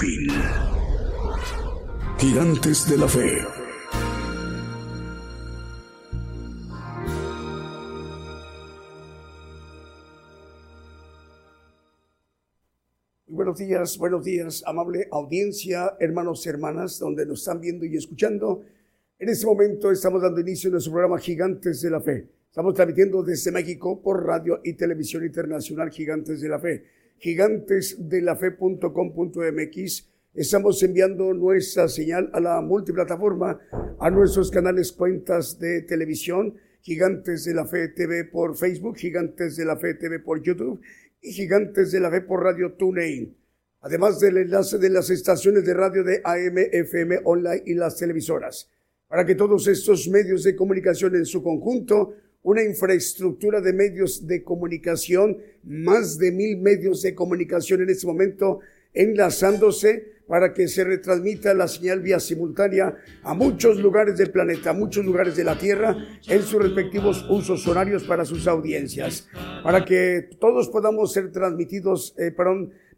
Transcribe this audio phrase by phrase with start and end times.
[0.00, 0.28] Fin.
[2.18, 3.38] Gigantes de la Fe.
[13.26, 18.62] Buenos días, buenos días, amable audiencia, hermanos y hermanas, donde nos están viendo y escuchando.
[19.18, 22.26] En este momento estamos dando inicio a nuestro programa Gigantes de la Fe.
[22.48, 30.08] Estamos transmitiendo desde México por radio y televisión internacional Gigantes de la Fe gigantesdelafe.com.mx.
[30.32, 33.60] Estamos enviando nuestra señal a la multiplataforma,
[33.98, 39.66] a nuestros canales cuentas de televisión, Gigantes de la Fe TV por Facebook, Gigantes de
[39.66, 40.80] la Fe TV por YouTube
[41.20, 43.36] y Gigantes de la Fe por Radio TuneIn.
[43.82, 48.70] Además del enlace de las estaciones de radio de AM, FM, online y las televisoras.
[49.08, 54.42] Para que todos estos medios de comunicación en su conjunto una infraestructura de medios de
[54.42, 58.60] comunicación, más de mil medios de comunicación en este momento
[58.94, 64.74] enlazándose para que se retransmita la señal vía simultánea a muchos lugares del planeta, a
[64.74, 65.96] muchos lugares de la Tierra,
[66.28, 69.28] en sus respectivos usos horarios para sus audiencias,
[69.64, 72.32] para que todos podamos ser transmitidos, eh,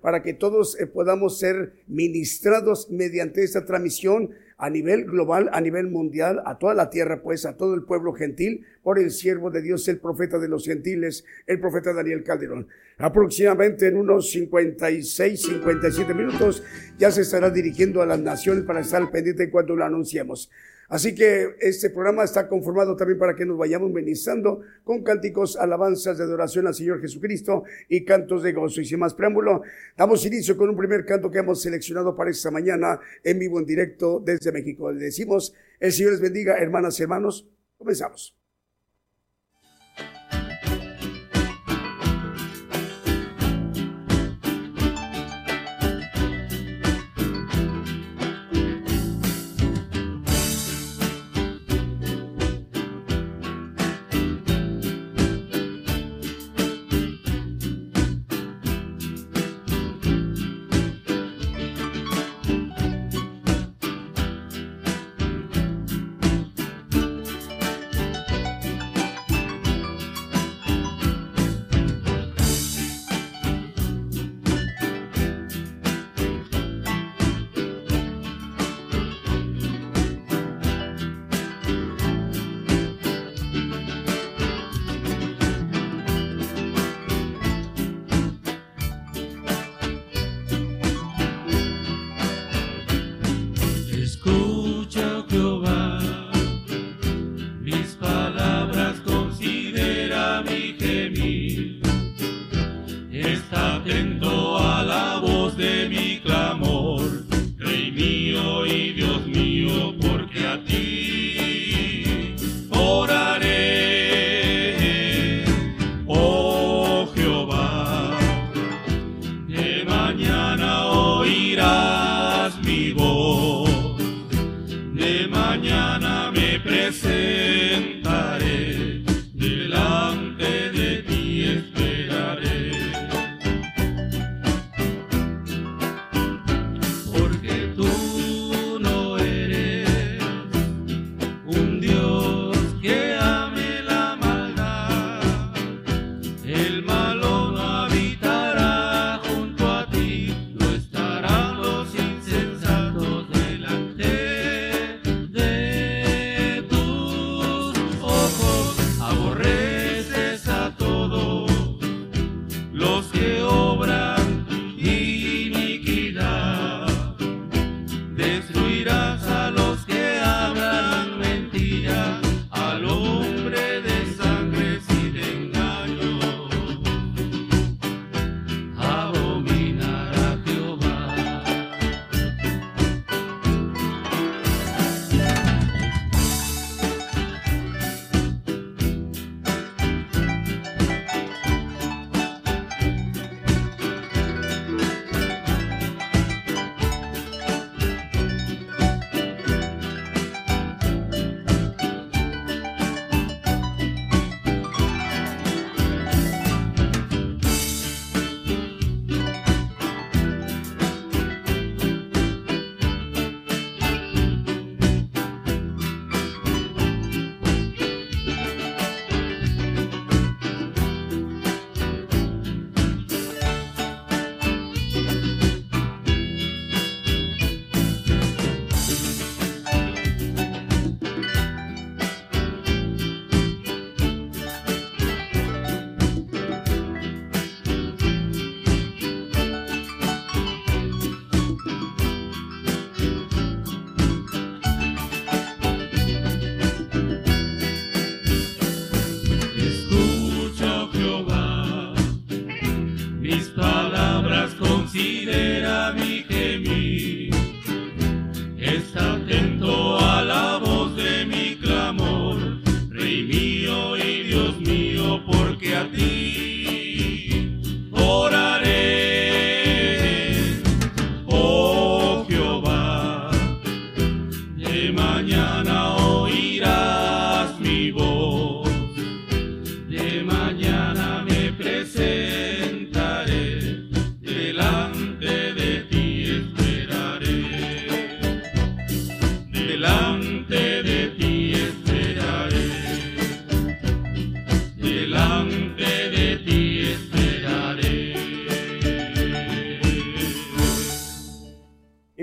[0.03, 4.31] para que todos eh, podamos ser ministrados mediante esta transmisión
[4.63, 8.13] a nivel global, a nivel mundial, a toda la tierra, pues a todo el pueblo
[8.13, 12.69] gentil, por el siervo de Dios, el profeta de los gentiles, el profeta Daniel Calderón.
[12.97, 16.63] Aproximadamente en unos 56, 57 minutos
[16.97, 20.49] ya se estará dirigiendo a las naciones para estar pendiente cuando lo anunciemos.
[20.89, 26.19] Así que este programa está conformado también para que nos vayamos ministrando con cánticos, alabanzas
[26.19, 28.81] de adoración al Señor Jesucristo y cantos de gozo.
[28.81, 29.63] Y sin más preámbulo,
[29.97, 33.67] damos inicio con un primer canto que hemos seleccionado para esta mañana en vivo en
[33.67, 34.93] directo desde México.
[34.93, 37.49] Le decimos, el Señor les bendiga, hermanas y hermanos.
[37.79, 38.42] Comenzamos.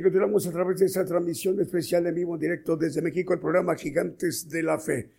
[0.02, 4.48] Continuamos a través de esta transmisión especial en vivo directo desde México, el programa Gigantes
[4.48, 5.10] de la Fe.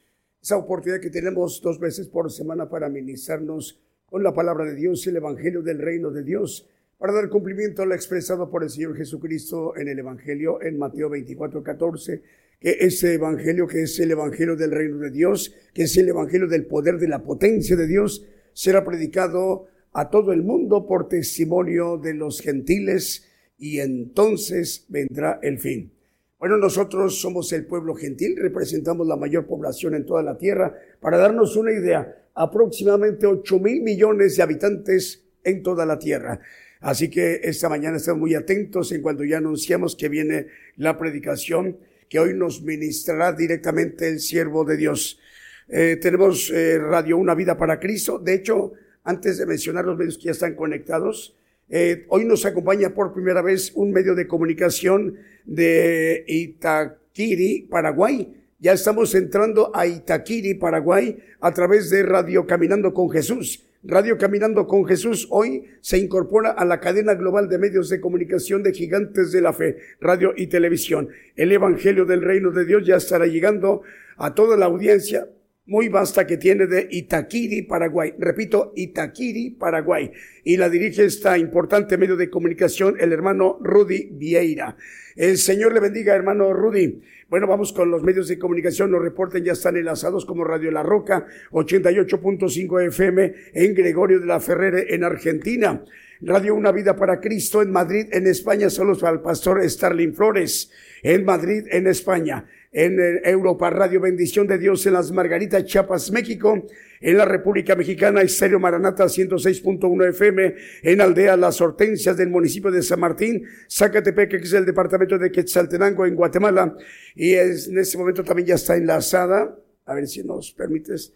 [0.41, 5.07] Esa oportunidad que tenemos dos veces por semana para ministrarnos con la palabra de Dios,
[5.07, 6.69] el Evangelio del Reino de Dios,
[6.99, 11.11] para dar cumplimiento a lo expresado por el Señor Jesucristo en el Evangelio en Mateo
[11.11, 12.23] 24, 14,
[12.61, 16.47] que ese Evangelio, que es el Evangelio del Reino de Dios, que es el Evangelio
[16.47, 21.99] del poder de la potencia de Dios, será predicado a todo el mundo por testimonio
[21.99, 23.27] de los gentiles
[23.61, 25.93] y entonces vendrá el fin.
[26.39, 30.75] Bueno, nosotros somos el pueblo gentil, representamos la mayor población en toda la tierra.
[30.99, 36.41] Para darnos una idea, aproximadamente 8 mil millones de habitantes en toda la tierra.
[36.81, 40.47] Así que esta mañana estamos muy atentos en cuanto ya anunciamos que viene
[40.77, 41.77] la predicación
[42.09, 45.21] que hoy nos ministrará directamente el siervo de Dios.
[45.69, 48.19] Eh, tenemos eh, Radio Una Vida para Cristo.
[48.19, 48.73] De hecho,
[49.05, 51.37] antes de mencionar los medios que ya están conectados,
[51.71, 58.35] eh, hoy nos acompaña por primera vez un medio de comunicación de Itaquiri, Paraguay.
[58.59, 63.67] Ya estamos entrando a Itaquiri, Paraguay, a través de Radio Caminando con Jesús.
[63.85, 68.65] Radio Caminando con Jesús hoy se incorpora a la cadena global de medios de comunicación
[68.65, 71.09] de gigantes de la fe, radio y televisión.
[71.37, 73.83] El Evangelio del Reino de Dios ya estará llegando
[74.17, 75.29] a toda la audiencia
[75.71, 78.13] muy vasta que tiene de Itaquiri, Paraguay.
[78.19, 80.11] Repito, Itaquiri, Paraguay.
[80.43, 84.77] Y la dirige esta importante medio de comunicación el hermano Rudy Vieira.
[85.15, 87.01] El Señor le bendiga, hermano Rudy.
[87.29, 88.91] Bueno, vamos con los medios de comunicación.
[88.91, 94.41] Los reporten ya están enlazados como Radio La Roca, 88.5 FM en Gregorio de la
[94.41, 95.85] Ferrere, en Argentina.
[96.21, 98.67] Radio Una Vida para Cristo en Madrid, en España,
[99.01, 100.73] para el pastor Starling Flores.
[101.05, 104.01] En Madrid, en España en Europa Radio.
[104.01, 106.67] Bendición de Dios en las Margaritas, Chiapas, México,
[107.01, 112.83] en la República Mexicana, Estéreo Maranata 106.1 FM, en Aldea Las Hortensias del municipio de
[112.83, 116.77] San Martín, Zacatepec, que es el departamento de Quetzaltenango en Guatemala,
[117.15, 121.13] y en este momento también ya está enlazada, a ver si nos permites,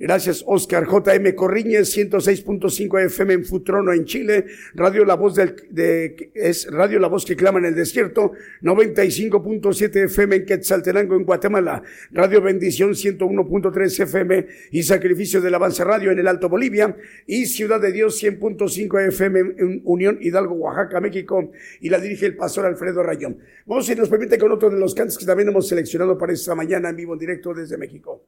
[0.00, 0.86] Gracias, Oscar.
[0.86, 4.46] JM Corriñez, 106.5 FM en Futrono, en Chile.
[4.74, 8.30] Radio La Voz del, de, es Radio La Voz que clama en el desierto.
[8.62, 11.82] 95.7 FM en Quetzaltenango, en Guatemala.
[12.12, 16.96] Radio Bendición, 101.3 FM y Sacrificio del Avance Radio en el Alto Bolivia.
[17.26, 21.50] Y Ciudad de Dios, 100.5 FM en Unión Hidalgo, Oaxaca, México.
[21.80, 23.38] Y la dirige el pastor Alfredo Rayón.
[23.66, 26.54] Vamos, si nos permite, con otro de los cantos que también hemos seleccionado para esta
[26.54, 28.22] mañana en vivo en directo desde México.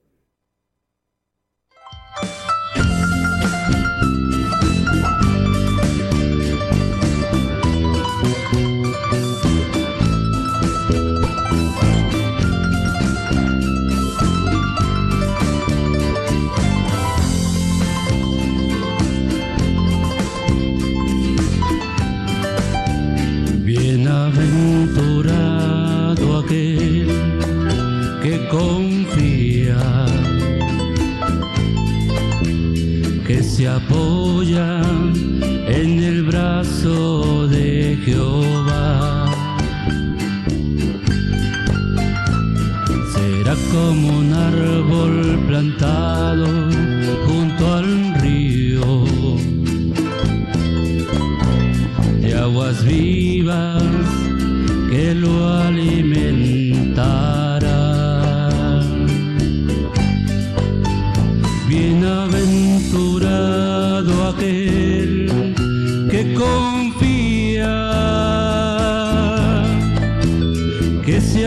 [33.61, 35.30] Se apoya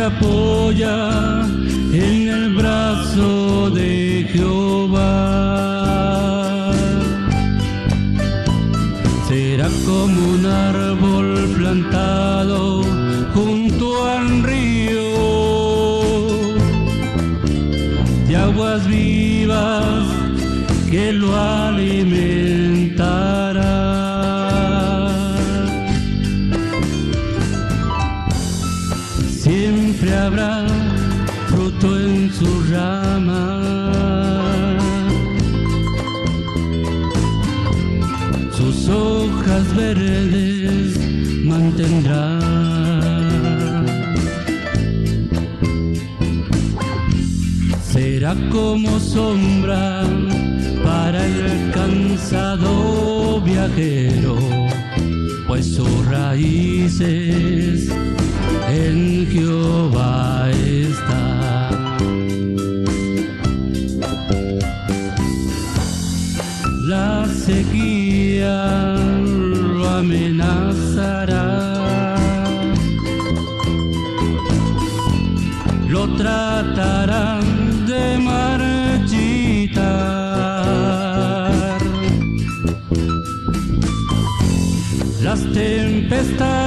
[0.06, 1.46] apoya
[1.94, 5.04] en el brazo de Jehová.
[9.28, 12.84] Será como un árbol plantado
[13.34, 15.02] junto al río
[18.28, 20.06] de aguas vivas
[20.90, 22.23] que lo alimentan.
[48.52, 50.04] Como sombra
[50.84, 54.38] para el cansado viajero,
[55.48, 57.90] pues sus raíces
[58.70, 61.98] en Jehová está.
[66.88, 68.96] La sequía
[69.76, 71.36] lo amenazará,
[75.88, 77.43] lo tratarán
[85.34, 86.63] Las tempestades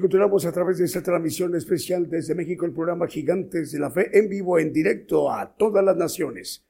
[0.00, 4.10] continuamos a través de esta transmisión especial desde México, el programa Gigantes de la Fe,
[4.18, 6.64] en vivo, en directo a todas las naciones.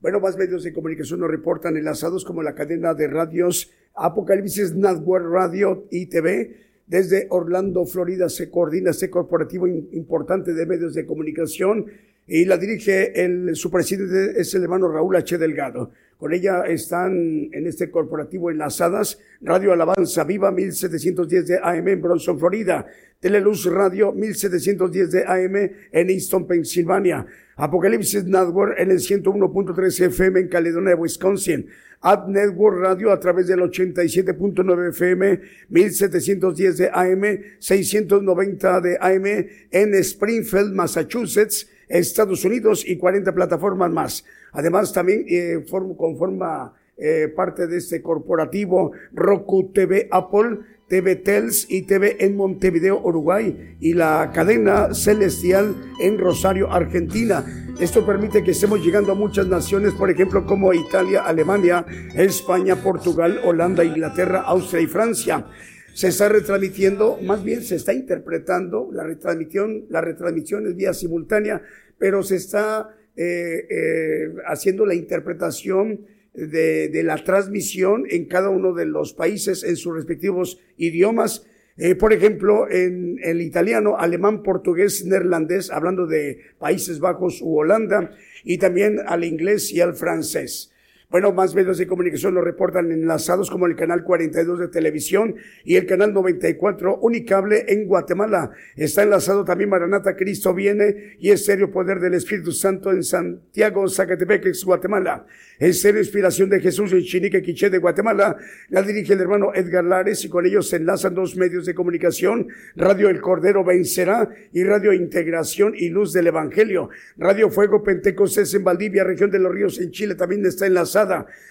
[0.00, 5.26] Bueno, más medios de comunicación nos reportan enlazados como la cadena de radios Apocalipsis Network
[5.30, 6.56] Radio y TV.
[6.86, 11.86] Desde Orlando, Florida, se coordina este corporativo importante de medios de comunicación
[12.26, 15.38] y la dirige el, su presidente es el hermano Raúl H.
[15.38, 15.92] Delgado.
[16.18, 22.38] Con ella están en este corporativo enlazadas Radio Alabanza Viva 1710 de AM en Bronson,
[22.38, 22.86] Florida.
[23.20, 27.26] Teleluz Radio 1710 de AM en Easton, Pensilvania.
[27.56, 31.66] Apocalipsis Network en el 101.3 FM en Caledonia, Wisconsin.
[32.00, 39.94] Ad Network Radio a través del 87.9 FM, 1710 de AM, 690 de AM en
[39.94, 44.24] Springfield, Massachusetts, Estados Unidos y 40 plataformas más.
[44.56, 50.58] Además, también eh, form- conforma eh, parte de este corporativo Roku TV Apple,
[50.88, 57.44] TV Tels y TV en Montevideo, Uruguay y la cadena Celestial en Rosario, Argentina.
[57.80, 61.84] Esto permite que estemos llegando a muchas naciones, por ejemplo, como Italia, Alemania,
[62.14, 65.46] España, Portugal, Holanda, Inglaterra, Austria y Francia.
[65.92, 71.60] Se está retransmitiendo, más bien se está interpretando la retransmisión, la retransmisión es vía simultánea,
[71.98, 78.74] pero se está eh, eh, haciendo la interpretación de, de la transmisión en cada uno
[78.74, 81.46] de los países en sus respectivos idiomas.
[81.78, 88.12] Eh, por ejemplo, en el italiano, alemán, portugués, neerlandés, hablando de Países Bajos u Holanda,
[88.44, 90.72] y también al inglés y al francés.
[91.16, 95.76] Bueno, más medios de comunicación lo reportan enlazados como el canal 42 de televisión y
[95.76, 98.50] el canal 94 Unicable en Guatemala.
[98.76, 104.44] Está enlazado también Maranata Cristo viene y Estéreo Poder del Espíritu Santo en Santiago, Zacatepec,
[104.62, 105.24] Guatemala.
[105.58, 108.36] Estéreo Inspiración de Jesús en Chinique, Quiché de Guatemala.
[108.68, 112.48] La dirige el hermano Edgar Lares y con ellos se enlazan dos medios de comunicación.
[112.74, 116.90] Radio El Cordero Vencerá y Radio Integración y Luz del Evangelio.
[117.16, 120.66] Radio Fuego Pentecostés en Valdivia, región de los ríos en Chile también está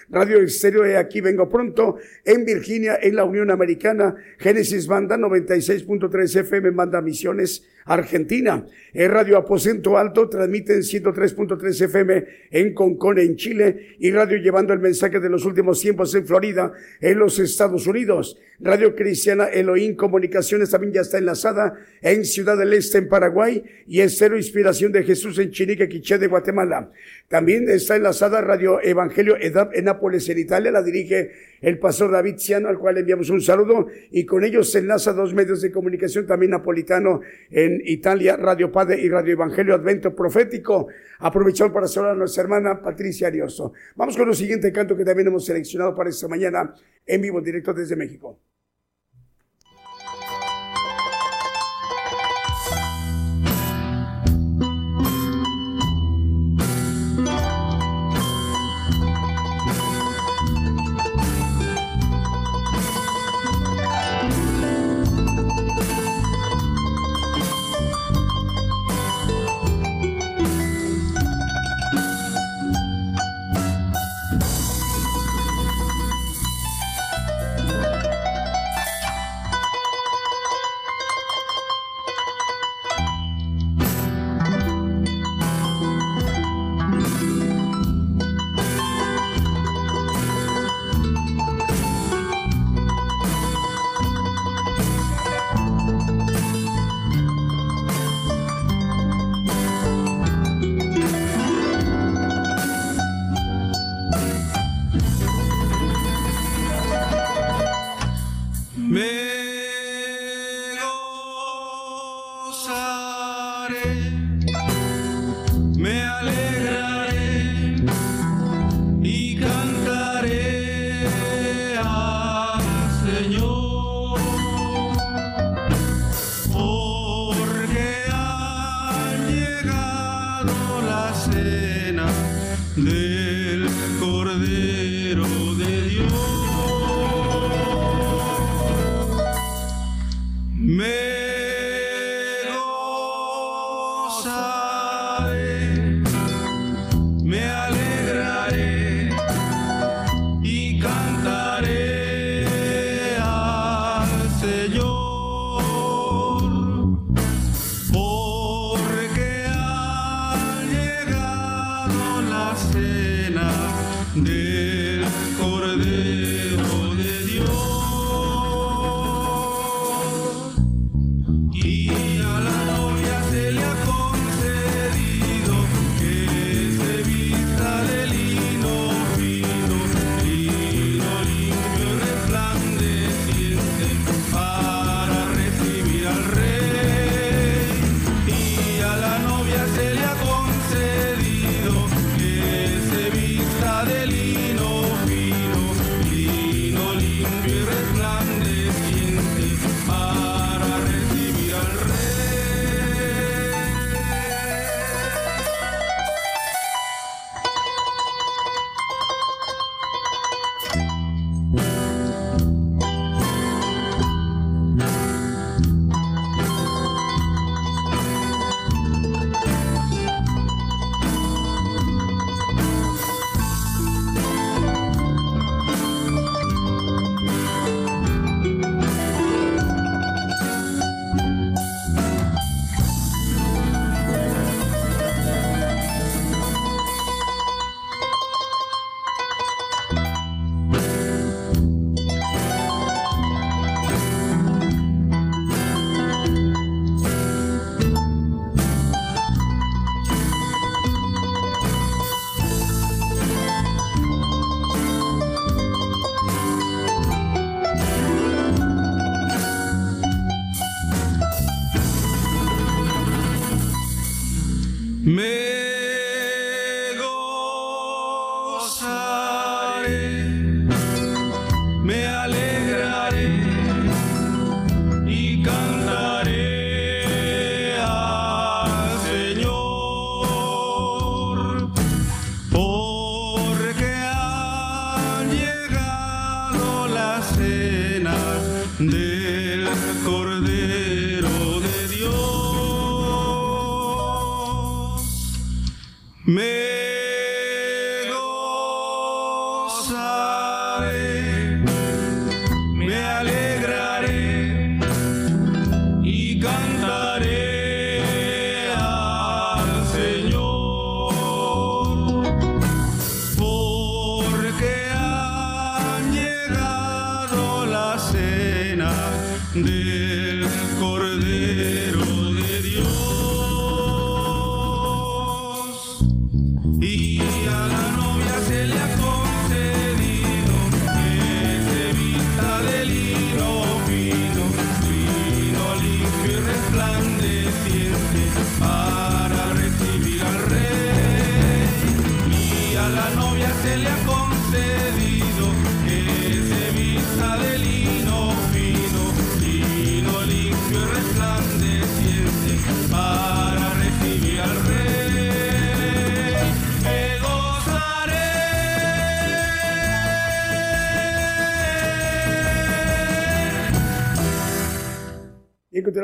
[0.08, 4.14] Radio Estéreo de Aquí Vengo Pronto en Virginia, en la Unión Americana.
[4.38, 8.66] Génesis Banda 96.3 FM, Banda Misiones Argentina.
[8.92, 14.72] El Radio Aposento Alto transmite en 103.3 FM en Concón, en Chile, y Radio Llevando
[14.72, 18.38] el Mensaje de los Últimos Tiempos en Florida, en los Estados Unidos.
[18.58, 24.00] Radio Cristiana Elohim Comunicaciones también ya está enlazada en Ciudad del Este, en Paraguay, y
[24.00, 26.90] en Cero Inspiración de Jesús en Chinique, Quiché de Guatemala.
[27.28, 32.36] También está enlazada Radio Evangelio Edap en Nápoles, en Italia, la dirige el pastor David
[32.38, 36.26] Ciano, al cual enviamos un saludo, y con ellos se enlaza dos medios de comunicación
[36.26, 37.20] también napolitano
[37.50, 40.88] en Italia, Radio Padre y Radio Evangelio Advento Profético.
[41.18, 43.72] Aprovechamos para saludar a nuestra hermana Patricia Arioso.
[43.94, 47.72] Vamos con el siguiente canto que también hemos seleccionado para esta mañana en vivo, directo
[47.72, 48.38] desde México.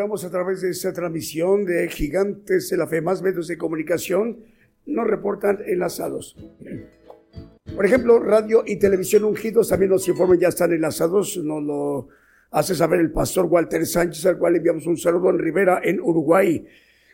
[0.03, 3.01] A través de esta transmisión de Gigantes de la Fe.
[3.01, 4.45] Más medios de comunicación
[4.85, 6.37] nos reportan enlazados.
[7.77, 11.37] Por ejemplo, radio y televisión ungidos también nos informan, ya están enlazados.
[11.37, 12.09] Nos lo
[12.51, 16.67] hace saber el pastor Walter Sánchez, al cual enviamos un saludo en Rivera, en Uruguay.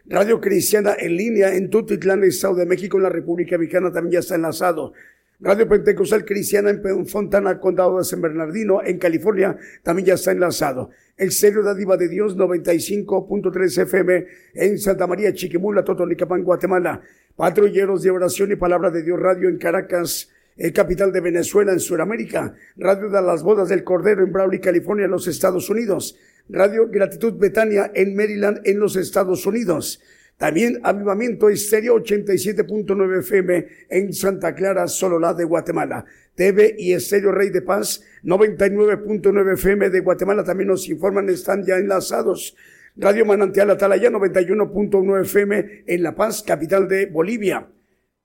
[0.07, 4.21] Radio Cristiana en línea en Tutitlán, Estado de México, en la República Mexicana, también ya
[4.21, 4.95] está enlazado.
[5.41, 10.91] Radio Pentecostal Cristiana en Fontana, Condado de San Bernardino, en California, también ya está enlazado.
[11.17, 17.01] El Serio Dádiva de Dios 95.3 FM en Santa María, Chiquimula, Totonicapán, Guatemala.
[17.37, 21.79] Patrulleros de Oración y Palabra de Dios Radio en Caracas, eh, capital de Venezuela, en
[21.79, 22.55] Sudamérica.
[22.77, 26.19] Radio de las Bodas del Cordero en Brawley, California, en los Estados Unidos.
[26.49, 30.01] Radio Gratitud Betania en Maryland, en los Estados Unidos.
[30.39, 36.05] También Avivamiento Estéreo 87.9 FM en Santa Clara, Sololá de Guatemala.
[36.37, 41.77] TV y Estéreo Rey de Paz 99.9 FM de Guatemala también nos informan, están ya
[41.77, 42.55] enlazados.
[42.97, 47.67] Radio Manantial Atalaya 91.1 FM en La Paz, capital de Bolivia.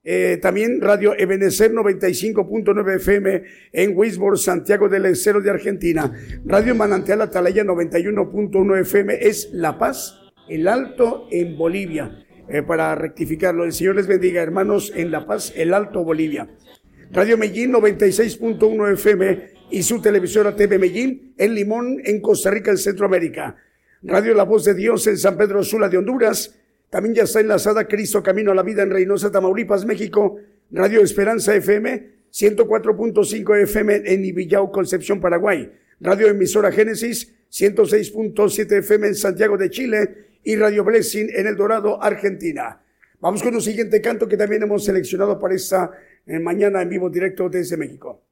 [0.04, 6.12] Eh, también Radio Ebenecer 95.9 FM en Wisborne, Santiago del Estero de Argentina.
[6.44, 12.24] Radio Manantial Atalaya 91.1 FM es La Paz, el Alto en Bolivia.
[12.48, 16.48] Eh, para rectificarlo, el Señor les bendiga, hermanos, en La Paz, el Alto Bolivia.
[17.10, 22.78] Radio Medellín 96.1 FM y su televisora TV Medellín en Limón, en Costa Rica, en
[22.78, 23.56] Centroamérica.
[24.02, 26.54] Radio La Voz de Dios en San Pedro Sula de Honduras.
[26.90, 30.36] También ya está enlazada Cristo Camino a la Vida en Reynosa, Tamaulipas, México.
[30.70, 35.72] Radio Esperanza FM 104.5 FM en Ibillau, Concepción, Paraguay.
[36.00, 42.02] Radio Emisora Génesis 106.7 FM en Santiago de Chile y Radio Blessing en El Dorado,
[42.02, 42.80] Argentina.
[43.20, 45.90] Vamos con un siguiente canto que también hemos seleccionado para esta
[46.26, 48.22] eh, mañana en vivo directo desde México.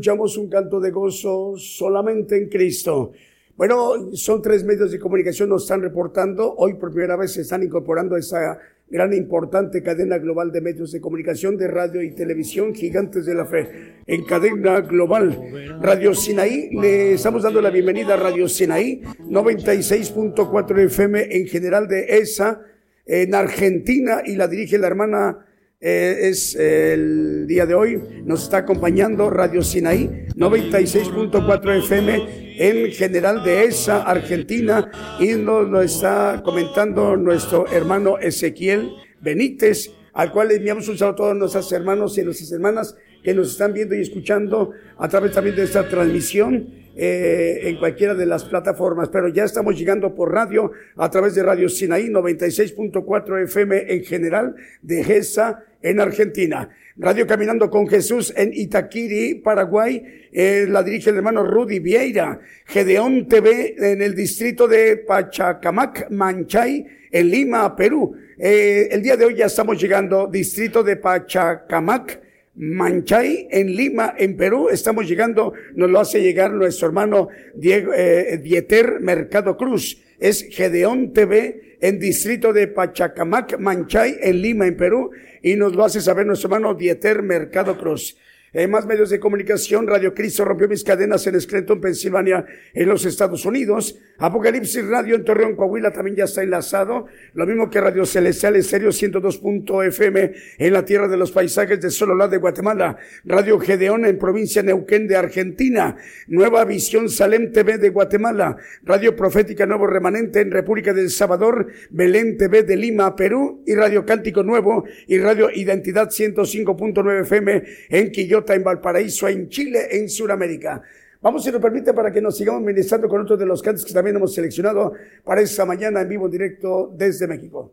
[0.00, 3.12] Escuchamos un canto de gozo solamente en Cristo.
[3.54, 6.54] Bueno, son tres medios de comunicación, nos están reportando.
[6.56, 8.58] Hoy por primera vez se están incorporando a esa
[8.88, 13.44] gran importante cadena global de medios de comunicación de radio y televisión, gigantes de la
[13.44, 14.00] fe.
[14.06, 15.38] En cadena global,
[15.82, 22.06] Radio Sinaí, le estamos dando la bienvenida a Radio Sinaí, 96.4 FM en general de
[22.20, 22.62] ESA,
[23.04, 25.46] en Argentina, y la dirige la hermana
[25.80, 28.02] eh, es el día de hoy.
[28.24, 35.80] Nos está acompañando Radio Sinaí 96.4 FM en general de esa Argentina y nos lo
[35.80, 38.90] está comentando nuestro hermano Ezequiel
[39.20, 43.32] Benítez, al cual le enviamos un saludo a todos nuestros hermanos y nuestras hermanas que
[43.32, 48.26] nos están viendo y escuchando a través también de esta transmisión eh, en cualquiera de
[48.26, 53.94] las plataformas, pero ya estamos llegando por radio a través de Radio Sinaí 96.4 FM
[53.94, 56.68] en general de GESA en Argentina.
[56.96, 62.38] Radio Caminando con Jesús en Itaquiri, Paraguay, eh, la dirige el hermano Rudy Vieira.
[62.66, 68.14] Gedeón TV en el distrito de Pachacamac, Manchay, en Lima, Perú.
[68.38, 72.20] Eh, el día de hoy ya estamos llegando, distrito de Pachacamac,
[72.60, 74.68] Manchay, en Lima, en Perú.
[74.68, 80.02] Estamos llegando, nos lo hace llegar nuestro hermano Diego, eh, Dieter Mercado Cruz.
[80.18, 85.10] Es Gedeón TV en distrito de Pachacamac, Manchay, en Lima, en Perú.
[85.42, 88.18] Y nos lo hace saber nuestro hermano Dieter Mercado Cruz.
[88.52, 93.04] Eh, más medios de comunicación, Radio Cristo rompió mis cadenas en Scranton, Pensilvania, en los
[93.04, 93.96] Estados Unidos.
[94.18, 97.06] Apocalipsis Radio en Torreón, Coahuila también ya está enlazado.
[97.34, 102.26] Lo mismo que Radio Celestial Estéreo 102.fm en la tierra de los paisajes de Sololá
[102.26, 102.96] de Guatemala.
[103.24, 105.96] Radio Gedeón en provincia Neuquén de Argentina.
[106.26, 108.56] Nueva Visión Salem TV de Guatemala.
[108.82, 111.68] Radio Profética Nuevo Remanente en República del Salvador.
[111.90, 113.62] Belén TV de Lima, Perú.
[113.64, 118.10] Y Radio Cántico Nuevo y Radio Identidad 105.9 FM en
[118.40, 120.82] Quillota, en Valparaíso, en Chile, en Sudamérica.
[121.20, 123.92] Vamos, si nos permite, para que nos sigamos ministrando con otros de los cantos que
[123.92, 124.92] también hemos seleccionado
[125.24, 127.72] para esta mañana en vivo directo desde México.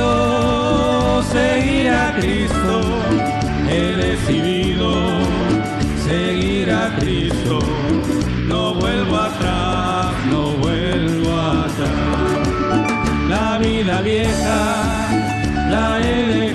[0.00, 2.80] Decidido seguir a Cristo.
[3.68, 4.90] He decidido
[6.04, 7.58] seguir a Cristo.
[8.46, 11.88] No vuelvo atrás, no vuelvo atrás.
[13.28, 15.08] La vida vieja
[15.70, 16.49] la he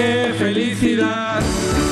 [0.00, 1.40] qué felicidad,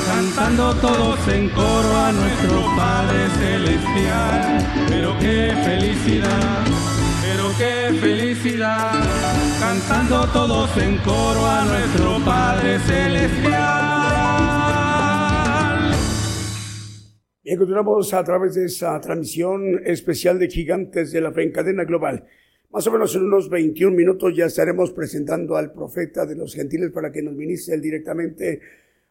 [0.07, 4.87] cantando todos en coro a nuestro Padre Celestial.
[4.89, 6.65] Pero qué felicidad,
[7.21, 8.93] pero qué felicidad,
[9.59, 13.79] cantando todos en coro a nuestro Padre Celestial.
[17.43, 21.83] Bien, continuamos a través de esa transmisión especial de Gigantes de la Fe en cadena
[21.83, 22.25] global.
[22.71, 26.91] Más o menos en unos 21 minutos ya estaremos presentando al profeta de los gentiles
[26.91, 28.61] para que nos ministre directamente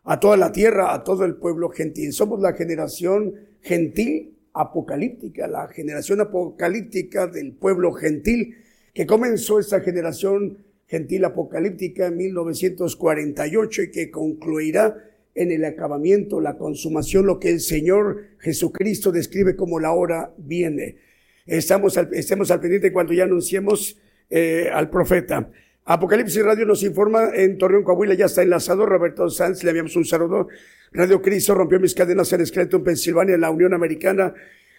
[0.04, 2.12] a toda la tierra, a todo el pueblo gentil.
[2.12, 8.54] Somos la generación gentil apocalíptica, la generación apocalíptica del pueblo gentil
[8.94, 14.96] que comenzó esta generación gentil apocalíptica en 1948 y que concluirá
[15.34, 21.07] en el acabamiento, la consumación, lo que el Señor Jesucristo describe como la hora viene.
[21.49, 25.51] Estamos al, estemos al pendiente cuando ya anunciemos eh, al profeta.
[25.86, 28.84] Apocalipsis Radio nos informa en Torreón, Coahuila, ya está enlazado.
[28.84, 30.49] Roberto Sanz, le enviamos un saludo.
[30.92, 34.34] Radio Cristo rompió mis cadenas en Scranton, Pensilvania, en la Unión Americana.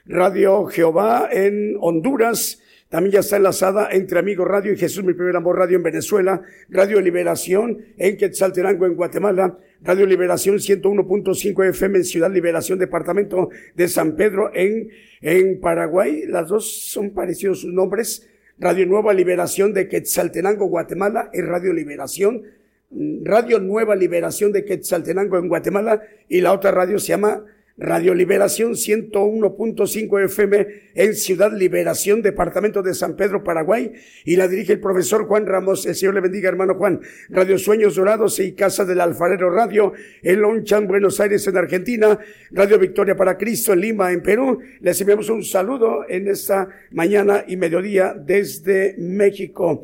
[0.06, 5.36] Radio Jehová en Honduras, también ya está enlazada entre Amigo Radio y Jesús Mi Primer
[5.36, 12.04] Amor Radio en Venezuela, Radio Liberación en Quetzaltenango en Guatemala, Radio Liberación 101.5 FM en
[12.04, 14.90] Ciudad Liberación, Departamento de San Pedro en,
[15.22, 16.24] en Paraguay.
[16.26, 18.28] Las dos son parecidos sus nombres.
[18.58, 22.42] Radio Nueva Liberación de Quetzaltenango, Guatemala, es Radio Liberación.
[22.90, 27.46] mm, Radio Nueva Liberación de Quetzaltenango en Guatemala y la otra radio se llama
[27.80, 33.94] Radio Liberación 101.5 FM en Ciudad Liberación, Departamento de San Pedro, Paraguay,
[34.26, 35.86] y la dirige el profesor Juan Ramos.
[35.86, 37.00] El Señor le bendiga, hermano Juan.
[37.30, 42.20] Radio Sueños Dorados y Casa del Alfarero Radio en Lonchan, Buenos Aires, en Argentina.
[42.52, 44.60] Radio Victoria para Cristo en Lima, en Perú.
[44.82, 49.82] Les enviamos un saludo en esta mañana y mediodía desde México.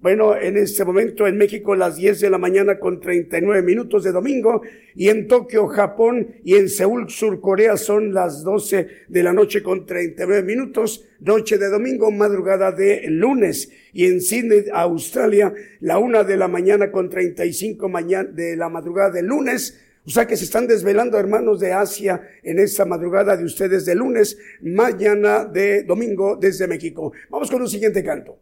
[0.00, 4.12] Bueno, en este momento en México las 10 de la mañana con 39 minutos de
[4.12, 4.62] domingo
[4.94, 9.60] y en Tokio, Japón y en Seúl, Sur Corea son las 12 de la noche
[9.60, 16.22] con 39 minutos, noche de domingo, madrugada de lunes y en Sydney, Australia, la una
[16.22, 20.44] de la mañana con 35 mañana de la madrugada de lunes, o sea que se
[20.44, 26.36] están desvelando, hermanos de Asia, en esta madrugada de ustedes de lunes, mañana de domingo
[26.36, 27.12] desde México.
[27.30, 28.38] Vamos con un siguiente canto.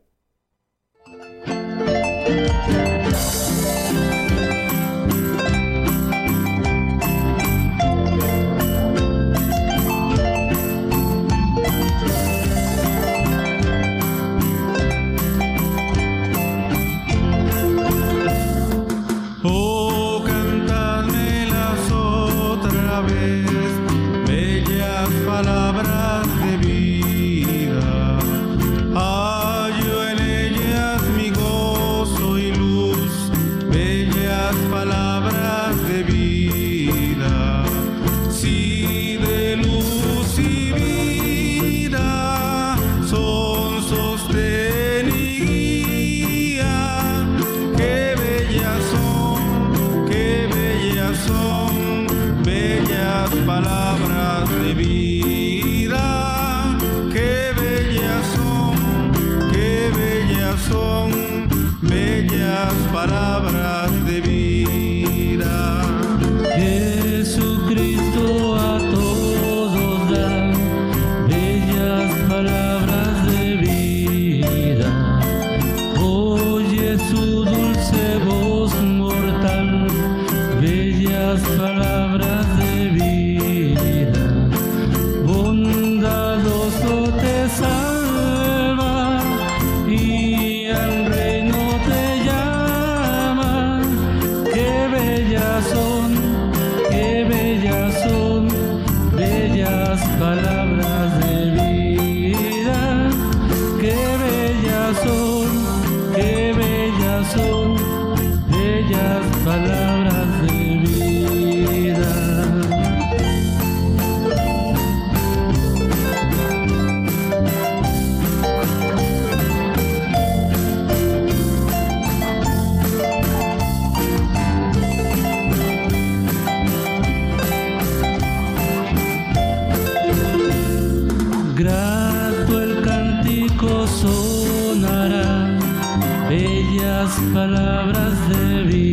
[137.07, 138.86] Bellas palabras de vida.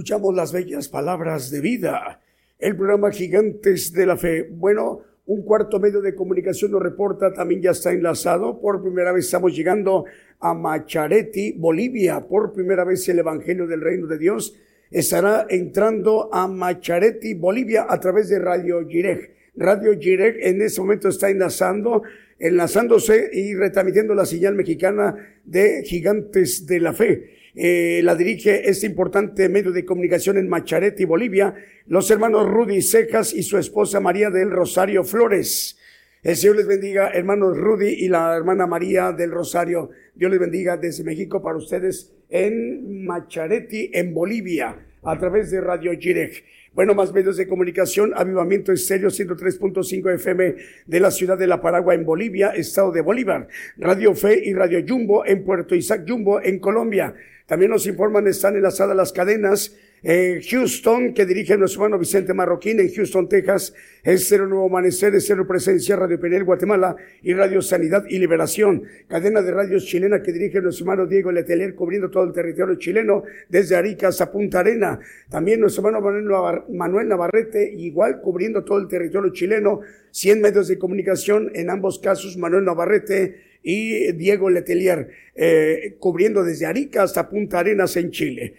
[0.00, 2.22] Escuchamos las bellas palabras de vida.
[2.58, 4.48] El programa Gigantes de la Fe.
[4.50, 8.58] Bueno, un cuarto medio de comunicación nos reporta, también ya está enlazado.
[8.62, 10.06] Por primera vez estamos llegando
[10.38, 12.18] a Machareti, Bolivia.
[12.20, 14.56] Por primera vez el Evangelio del Reino de Dios
[14.90, 19.34] estará entrando a Machareti, Bolivia, a través de Radio Gireg.
[19.56, 22.04] Radio Gireg en este momento está enlazando,
[22.38, 27.39] enlazándose y retransmitiendo la señal mexicana de Gigantes de la Fe.
[27.54, 31.54] Eh, la dirige este importante medio de comunicación en Machareti, Bolivia,
[31.86, 35.76] los hermanos Rudy Cejas y su esposa María del Rosario Flores.
[36.22, 39.90] El Señor les bendiga, hermanos Rudy y la hermana María del Rosario.
[40.14, 45.92] Dios les bendiga desde México para ustedes en Machareti, en Bolivia, a través de Radio
[45.98, 46.44] Gireg.
[46.80, 50.54] Bueno, más medios de comunicación, Avivamiento Estéreo 103.5 FM
[50.86, 54.82] de la ciudad de La Paragua en Bolivia, estado de Bolívar, Radio Fe y Radio
[54.88, 57.14] Jumbo en Puerto Isaac Jumbo en Colombia.
[57.44, 62.80] También nos informan, están enlazadas las cadenas en Houston, que dirige nuestro hermano Vicente Marroquín,
[62.80, 67.60] en Houston, Texas, es Cero Nuevo Amanecer, es Cero Presencia, Radio Penel, Guatemala y Radio
[67.60, 68.84] Sanidad y Liberación.
[69.08, 73.24] Cadena de radios chilena que dirige nuestro hermano Diego Letelier, cubriendo todo el territorio chileno,
[73.48, 74.98] desde Arica hasta Punta Arena.
[75.28, 79.80] También nuestro hermano Manuel Navarrete, igual cubriendo todo el territorio chileno.
[80.12, 86.66] 100 medios de comunicación, en ambos casos Manuel Navarrete y Diego Letelier, eh, cubriendo desde
[86.66, 88.54] Arica hasta Punta Arenas en Chile.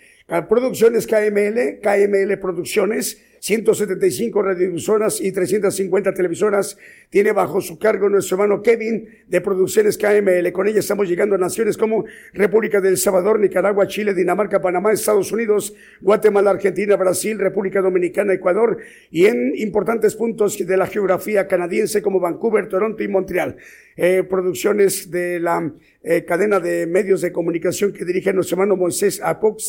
[0.47, 6.77] Producciones KML, KML Producciones, 175 radiodifusoras y 350 televisoras.
[7.09, 10.51] Tiene bajo su cargo nuestro hermano Kevin de Producciones KML.
[10.51, 15.31] Con ella estamos llegando a naciones como República del Salvador, Nicaragua, Chile, Dinamarca, Panamá, Estados
[15.31, 18.77] Unidos, Guatemala, Argentina, Brasil, República Dominicana, Ecuador
[19.09, 23.57] y en importantes puntos de la geografía canadiense como Vancouver, Toronto y Montreal.
[23.97, 25.73] Eh, producciones de la
[26.03, 29.59] eh, cadena de medios de comunicación que dirige nuestro hermano Moisés Apoc,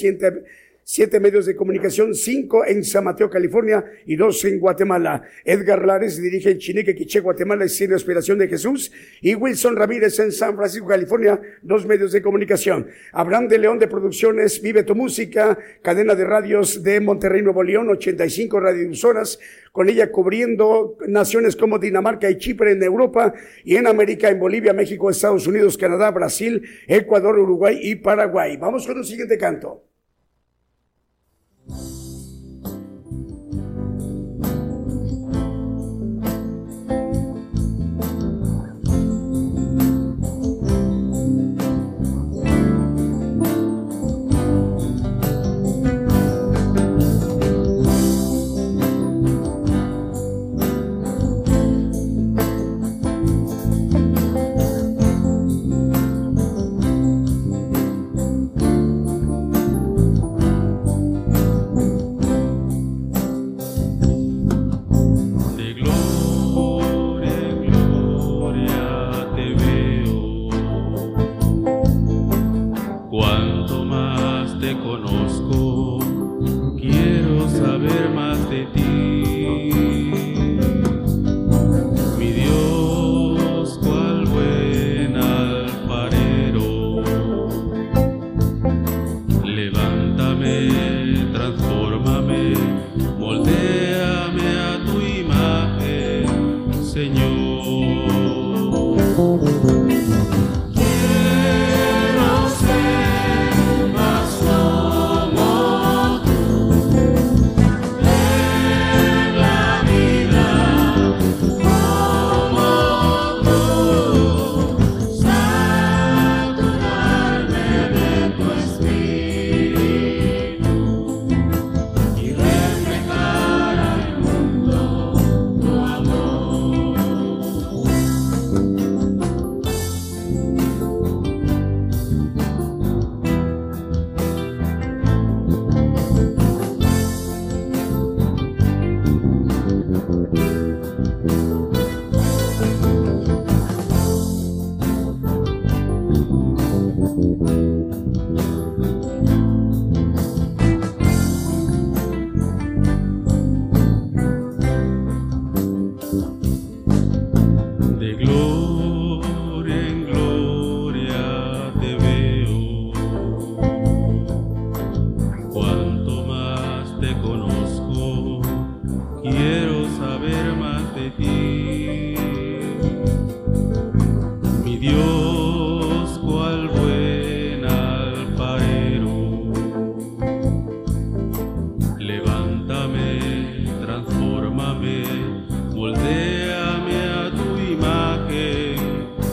[0.85, 5.22] siete, medios de comunicación, cinco en San Mateo, California y dos en Guatemala.
[5.45, 10.33] Edgar Lares dirige en Chinique, Quiché, Guatemala, Cine Inspiración de Jesús y Wilson Ramírez en
[10.33, 12.89] San Francisco, California, dos medios de comunicación.
[13.12, 17.89] Abraham de León de Producciones, Vive tu Música, cadena de radios de Monterrey, Nuevo León,
[17.89, 19.39] 85 radiodifusoras,
[19.72, 23.33] con ella cubriendo naciones como Dinamarca y Chipre en Europa
[23.64, 28.57] y en América, en Bolivia, México, Estados Unidos, Canadá, Brasil, Ecuador, Uruguay y Paraguay.
[28.57, 29.91] Vamos con el siguiente canto.
[31.69, 32.01] you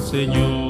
[0.09, 0.69] Señor.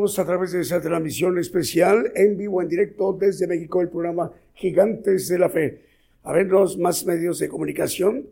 [0.00, 5.28] A través de esa transmisión especial en vivo, en directo desde México, el programa Gigantes
[5.28, 5.82] de la Fe.
[6.22, 8.26] A ver los más medios de comunicación.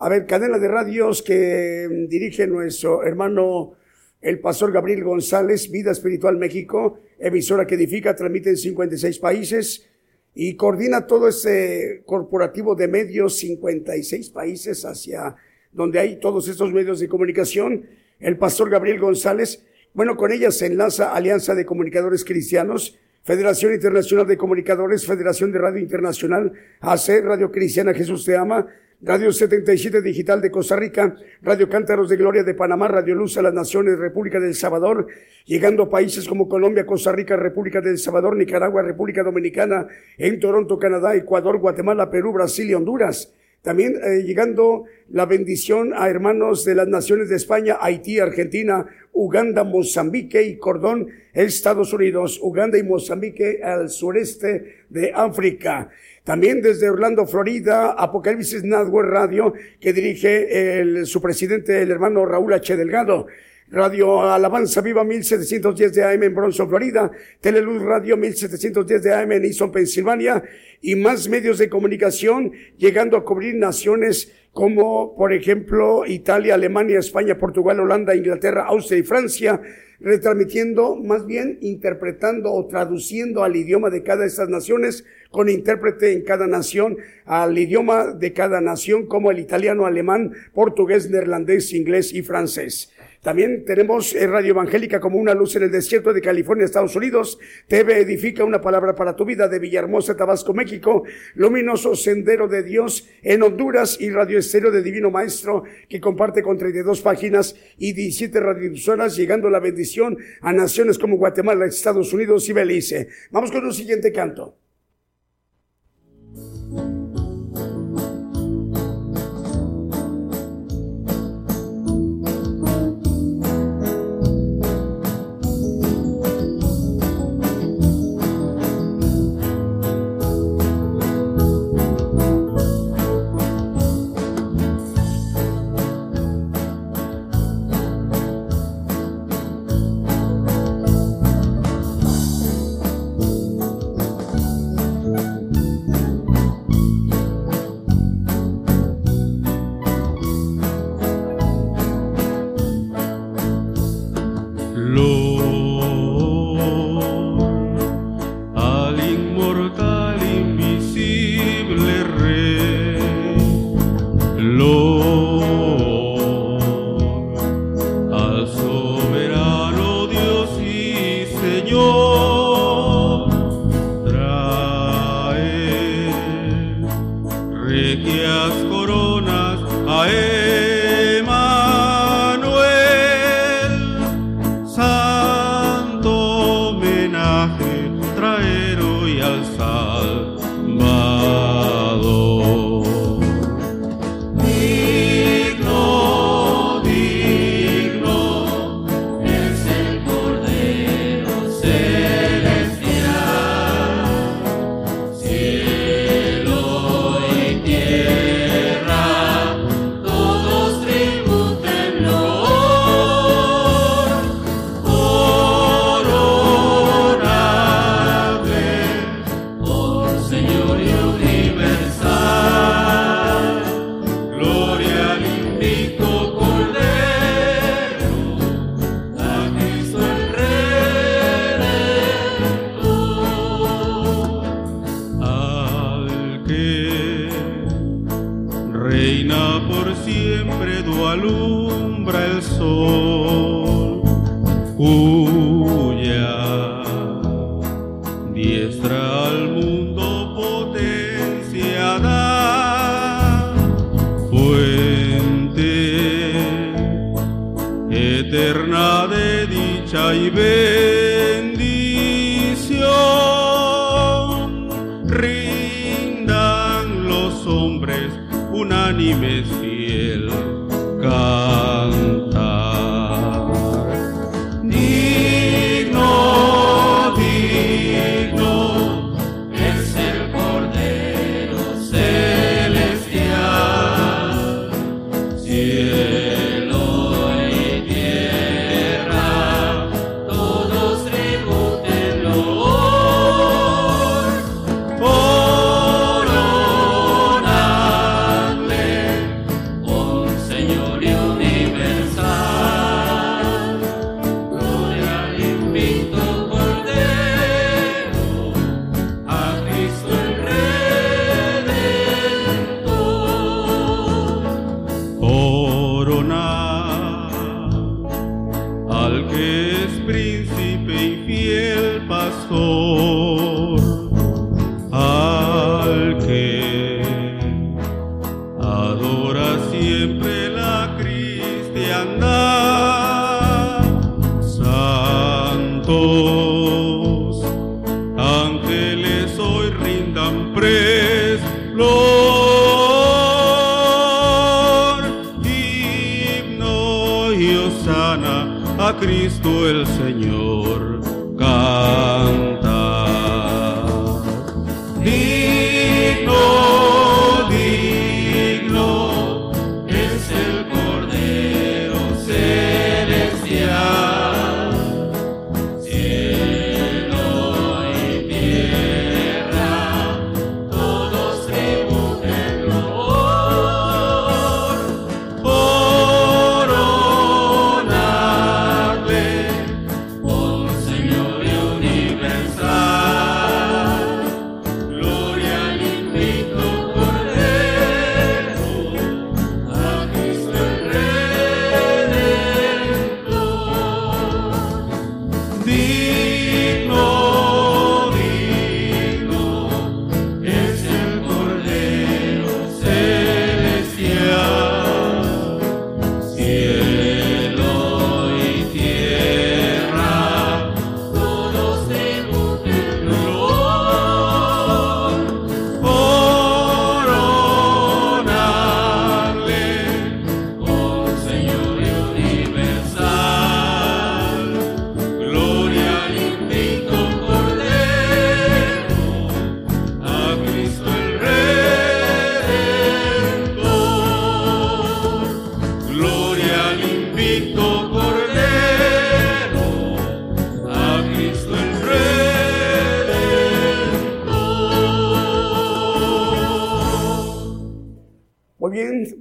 [0.00, 3.72] A ver, cadena de radios que mm, dirige nuestro hermano
[4.20, 9.88] el pastor Gabriel González, Vida Espiritual México, emisora que edifica, transmite en 56 países
[10.34, 15.36] y coordina todo ese corporativo de medios, 56 países hacia
[15.72, 17.86] donde hay todos estos medios de comunicación.
[18.20, 19.64] El pastor Gabriel González,
[19.98, 25.58] bueno, con ella se enlaza Alianza de Comunicadores Cristianos, Federación Internacional de Comunicadores, Federación de
[25.58, 28.64] Radio Internacional, AC, Radio Cristiana Jesús Te Ama,
[29.02, 33.42] Radio 77 Digital de Costa Rica, Radio Cántaros de Gloria de Panamá, Radio Luz a
[33.42, 35.08] las Naciones, República del Salvador,
[35.46, 40.78] llegando a países como Colombia, Costa Rica, República del Salvador, Nicaragua, República Dominicana, en Toronto,
[40.78, 43.32] Canadá, Ecuador, Guatemala, Perú, Brasil y Honduras.
[43.62, 49.64] También eh, llegando la bendición a hermanos de las naciones de España, Haití, Argentina, Uganda,
[49.64, 55.88] Mozambique y Cordón, Estados Unidos, Uganda y Mozambique al sureste de África.
[56.24, 62.52] También desde Orlando, Florida, Apocalipsis Network Radio, que dirige el, su presidente, el hermano Raúl
[62.52, 62.76] H.
[62.76, 63.26] Delgado.
[63.70, 69.44] Radio Alabanza Viva 1710 de AM en Bronson, Florida, Teleluz Radio 1710 de AM en
[69.44, 70.42] Easton, Pensilvania,
[70.80, 77.38] y más medios de comunicación llegando a cubrir naciones como, por ejemplo, Italia, Alemania, España,
[77.38, 79.60] Portugal, Holanda, Inglaterra, Austria y Francia,
[80.00, 86.12] retransmitiendo, más bien interpretando o traduciendo al idioma de cada de estas naciones, con intérprete
[86.12, 92.12] en cada nación, al idioma de cada nación, como el italiano, alemán, portugués, neerlandés, inglés
[92.12, 92.92] y francés.
[93.22, 97.38] También tenemos eh, Radio Evangélica como una luz en el desierto de California, Estados Unidos.
[97.66, 101.02] TV Edifica una palabra para tu vida de Villahermosa, Tabasco, México.
[101.34, 106.56] Luminoso Sendero de Dios en Honduras y Radio Estéreo de Divino Maestro que comparte con
[106.56, 112.52] 32 páginas y 17 radiodifusoras llegando la bendición a naciones como Guatemala, Estados Unidos y
[112.52, 113.08] Belice.
[113.30, 114.56] Vamos con un siguiente canto.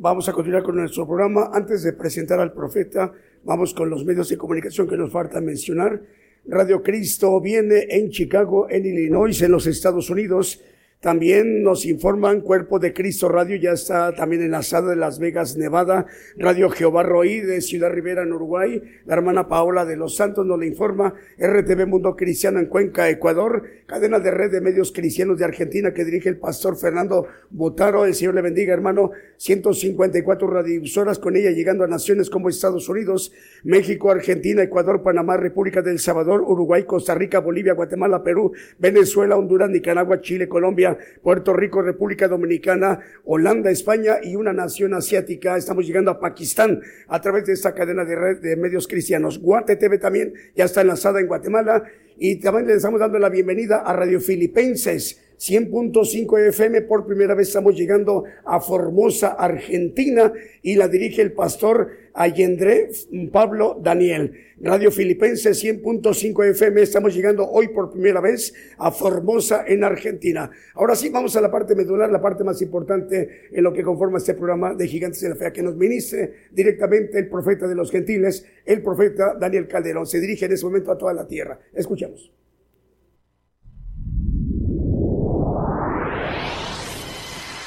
[0.07, 1.49] Vamos a continuar con nuestro programa.
[1.51, 3.11] Antes de presentar al profeta,
[3.43, 6.01] vamos con los medios de comunicación que nos falta mencionar.
[6.45, 10.63] Radio Cristo viene en Chicago, en Illinois, en los Estados Unidos.
[10.99, 16.07] También nos informan Cuerpo de Cristo Radio, ya está también enlazado de Las Vegas, Nevada.
[16.37, 18.81] Radio Jehová Roí de Ciudad Rivera, en Uruguay.
[19.05, 21.13] La hermana Paola de los Santos nos la informa.
[21.37, 23.63] RTV Mundo Cristiano en Cuenca, Ecuador.
[23.85, 28.05] Cadena de red de medios cristianos de Argentina que dirige el pastor Fernando Botaro.
[28.05, 29.11] El Señor le bendiga, hermano.
[29.37, 33.31] 154 radiodifusoras con ella llegando a naciones como Estados Unidos,
[33.63, 39.69] México, Argentina, Ecuador, Panamá, República del Salvador, Uruguay, Costa Rica, Bolivia, Guatemala, Perú, Venezuela, Honduras,
[39.69, 40.86] Nicaragua, Chile, Colombia,
[41.21, 45.57] Puerto Rico, República Dominicana, Holanda, España y una nación asiática.
[45.57, 49.39] Estamos llegando a Pakistán a través de esta cadena de red de medios cristianos.
[49.39, 51.83] Guate TV también ya está enlazada en Guatemala
[52.17, 56.81] y también le estamos dando la bienvenida a Radio Filipenses 100.5 FM.
[56.81, 62.89] Por primera vez estamos llegando a Formosa, Argentina, y la dirige el pastor Allendré
[63.31, 64.33] Pablo Daniel.
[64.59, 66.81] Radio Filipenses 100.5 FM.
[66.81, 70.49] Estamos llegando hoy por primera vez a Formosa, en Argentina.
[70.73, 74.17] Ahora sí, vamos a la parte medular, la parte más importante en lo que conforma
[74.17, 77.91] este programa de Gigantes de la Fe, que nos ministre directamente el profeta de los
[77.91, 80.07] gentiles, el profeta Daniel Calderón.
[80.07, 81.59] Se dirige en ese momento a toda la tierra.
[81.73, 82.31] Escuchamos.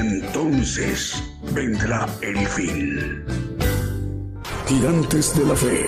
[0.00, 1.22] entonces
[1.54, 3.22] vendrá el fin.
[4.66, 5.86] Gigantes de la fe.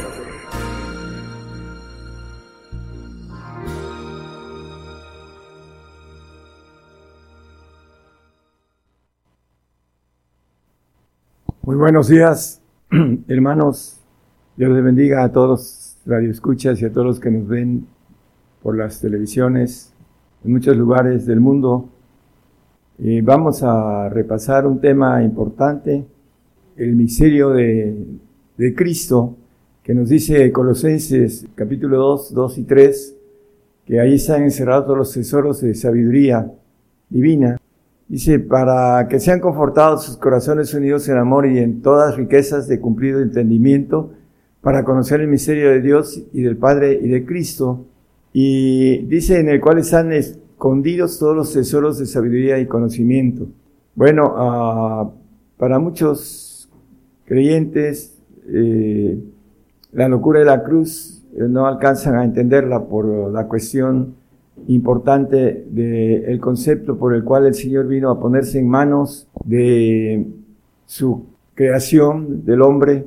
[11.63, 12.61] Muy buenos días,
[13.29, 13.99] hermanos.
[14.57, 17.87] Dios les bendiga a todos los radioescuchas y a todos los que nos ven
[18.63, 19.95] por las televisiones
[20.45, 21.89] en muchos lugares del mundo.
[23.05, 26.05] Vamos a repasar un tema importante,
[26.77, 27.97] el misterio de,
[28.57, 29.35] de Cristo,
[29.83, 33.17] que nos dice Colosenses capítulo 2, 2 y 3,
[33.87, 36.49] que ahí están encerrados todos los tesoros de sabiduría
[37.09, 37.59] divina.
[38.07, 42.79] Dice, para que sean confortados sus corazones unidos en amor y en todas riquezas de
[42.79, 44.13] cumplido entendimiento,
[44.61, 47.85] para conocer el misterio de Dios y del Padre y de Cristo.
[48.33, 50.13] Y dice, en el cual están
[50.63, 53.49] escondidos todos los tesoros de sabiduría y conocimiento.
[53.97, 55.11] Bueno, ah,
[55.57, 56.71] para muchos
[57.25, 59.19] creyentes, eh,
[59.91, 64.15] la locura de la cruz eh, no alcanzan a entenderla por la cuestión
[64.69, 70.29] importante del concepto por el cual el Señor vino a ponerse en manos de
[70.87, 73.05] su creación del hombre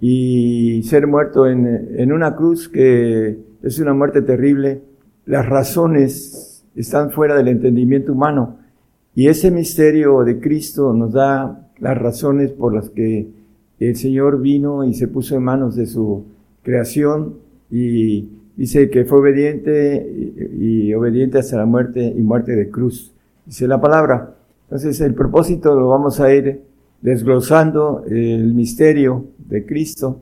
[0.00, 4.82] y ser muerto en, en una cruz que es una muerte terrible.
[5.26, 6.47] Las razones
[6.80, 8.58] están fuera del entendimiento humano
[9.14, 13.26] y ese misterio de Cristo nos da las razones por las que
[13.80, 16.24] el Señor vino y se puso en manos de su
[16.62, 17.34] creación
[17.68, 20.08] y dice que fue obediente
[20.56, 23.12] y, obediente hasta la muerte y muerte de cruz.
[23.44, 24.36] Dice la palabra.
[24.64, 26.62] Entonces el propósito lo vamos a ir
[27.00, 30.20] desglosando el misterio de Cristo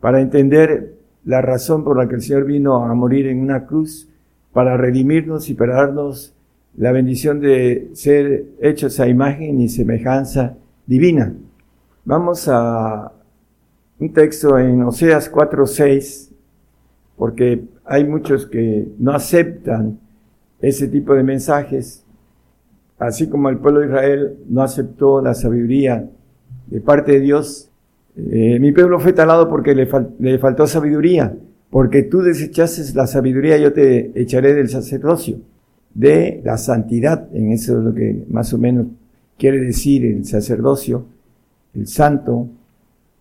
[0.00, 0.94] para entender
[1.24, 4.08] la razón por la que el Señor vino a morir en una cruz
[4.56, 6.34] para redimirnos y para darnos
[6.78, 11.34] la bendición de ser hechos a imagen y semejanza divina.
[12.06, 13.12] Vamos a
[13.98, 16.30] un texto en Oseas 4:6
[17.18, 19.98] porque hay muchos que no aceptan
[20.62, 22.02] ese tipo de mensajes,
[22.98, 26.08] así como el pueblo de Israel no aceptó la sabiduría
[26.68, 27.70] de parte de Dios.
[28.16, 31.36] Eh, mi pueblo fue talado porque le, fal le, faltó sabiduría,
[31.70, 35.38] porque tú desechaste la sabiduría, yo te echaré del sacerdocio,
[35.94, 38.86] de la santidad, en eso es lo que más o menos
[39.38, 41.06] quiere decir el sacerdocio,
[41.74, 42.48] el santo,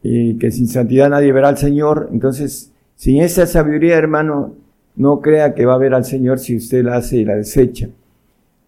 [0.04, 4.54] y que sin santidad nadie verá al Señor, entonces sin esa sabiduría, hermano,
[4.96, 7.90] no crea que va a ver al Señor si usted la hace y la desecha.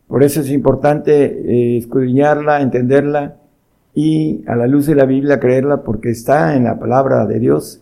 [0.07, 3.37] Por eso es importante eh, escudriñarla, entenderla
[3.93, 7.81] y a la luz de la Biblia creerla porque está en la palabra de Dios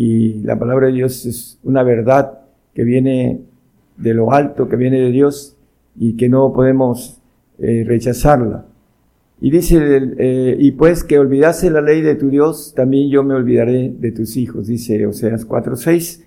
[0.00, 2.38] y la palabra de Dios es una verdad
[2.72, 3.40] que viene
[3.96, 5.56] de lo alto, que viene de Dios
[5.96, 7.20] y que no podemos
[7.58, 8.64] eh, rechazarla.
[9.40, 9.80] Y dice,
[10.18, 14.12] eh, y pues que olvidase la ley de tu Dios, también yo me olvidaré de
[14.12, 16.22] tus hijos, dice Oseas 4.6.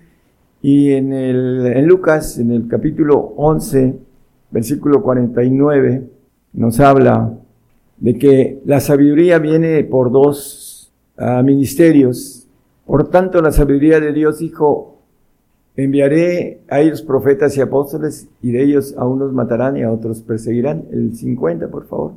[0.60, 3.94] Y en, el, en Lucas, en el capítulo 11,
[4.50, 6.10] versículo 49,
[6.52, 7.38] nos habla
[7.96, 12.41] de que la sabiduría viene por dos uh, ministerios.
[12.86, 14.98] Por tanto, la sabiduría de Dios dijo,
[15.76, 20.22] enviaré a ellos profetas y apóstoles, y de ellos a unos matarán y a otros
[20.22, 20.84] perseguirán.
[20.90, 22.12] El 50, por favor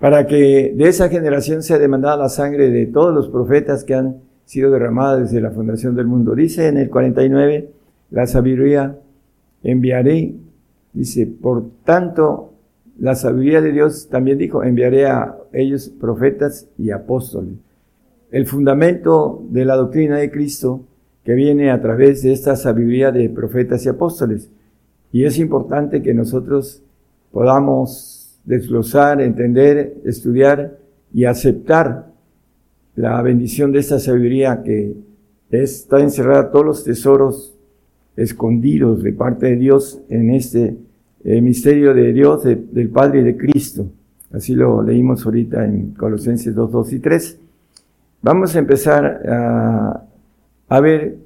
[0.00, 4.16] para que de esa generación sea demandada la sangre de todos los profetas que han
[4.46, 6.34] sido derramadas desde la fundación del mundo.
[6.34, 7.68] Dice en el 49,
[8.10, 8.96] la sabiduría
[9.62, 10.34] enviaré,
[10.94, 12.54] dice, por tanto,
[12.98, 17.54] la sabiduría de Dios también dijo, enviaré a ellos profetas y apóstoles.
[18.30, 20.82] El fundamento de la doctrina de Cristo
[21.24, 24.48] que viene a través de esta sabiduría de profetas y apóstoles.
[25.12, 26.82] Y es importante que nosotros
[27.32, 30.78] podamos desglosar, entender, estudiar
[31.12, 32.06] y aceptar
[32.96, 34.94] la bendición de esta sabiduría que
[35.50, 37.54] está encerrada todos los tesoros
[38.16, 40.76] escondidos de parte de Dios en este
[41.24, 43.86] eh, misterio de Dios, de- del Padre y de Cristo.
[44.32, 47.38] Así lo leímos ahorita en Colosenses 2, 2 y 3.
[48.22, 50.04] Vamos a empezar a,
[50.68, 51.16] a ver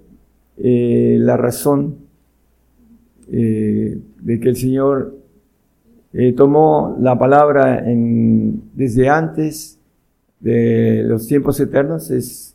[0.57, 1.97] eh, la razón
[3.33, 5.17] eh, de que el Señor
[6.13, 9.81] eh, tomó la palabra en, desde antes
[10.39, 12.13] de los tiempos eternos.
[12.13, 12.55] Es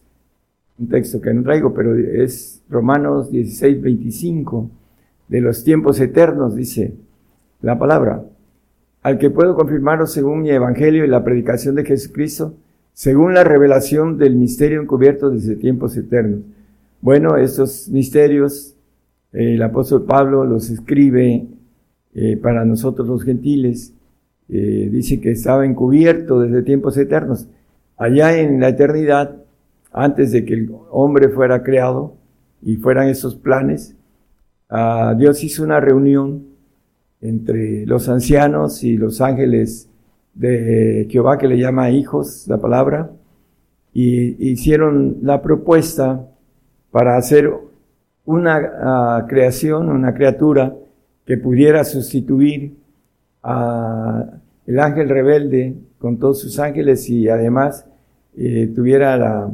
[0.78, 4.70] un texto que no traigo, pero es Romanos 16, 25.
[5.28, 6.94] De los tiempos eternos, dice
[7.62, 8.24] la palabra.
[9.04, 12.54] Al que puedo confirmaros según mi evangelio y la predicación de Jesucristo,
[13.00, 16.42] según la revelación del misterio encubierto desde tiempos eternos.
[17.00, 18.76] Bueno, estos misterios,
[19.32, 21.48] eh, el apóstol Pablo los escribe
[22.14, 23.94] eh, para nosotros los gentiles.
[24.50, 27.48] Eh, dice que estaba encubierto desde tiempos eternos.
[27.96, 29.44] Allá en la eternidad,
[29.94, 32.16] antes de que el hombre fuera creado
[32.62, 33.96] y fueran esos planes,
[34.70, 36.48] ah, Dios hizo una reunión
[37.22, 39.89] entre los ancianos y los ángeles
[40.40, 43.12] de Jehová, que le llama hijos, la palabra,
[43.94, 46.26] y hicieron la propuesta
[46.92, 47.54] para hacer
[48.24, 50.74] una ah, creación, una criatura
[51.26, 52.78] que pudiera sustituir
[53.44, 57.86] a el ángel rebelde con todos sus ángeles y además
[58.38, 59.52] eh, tuviera la,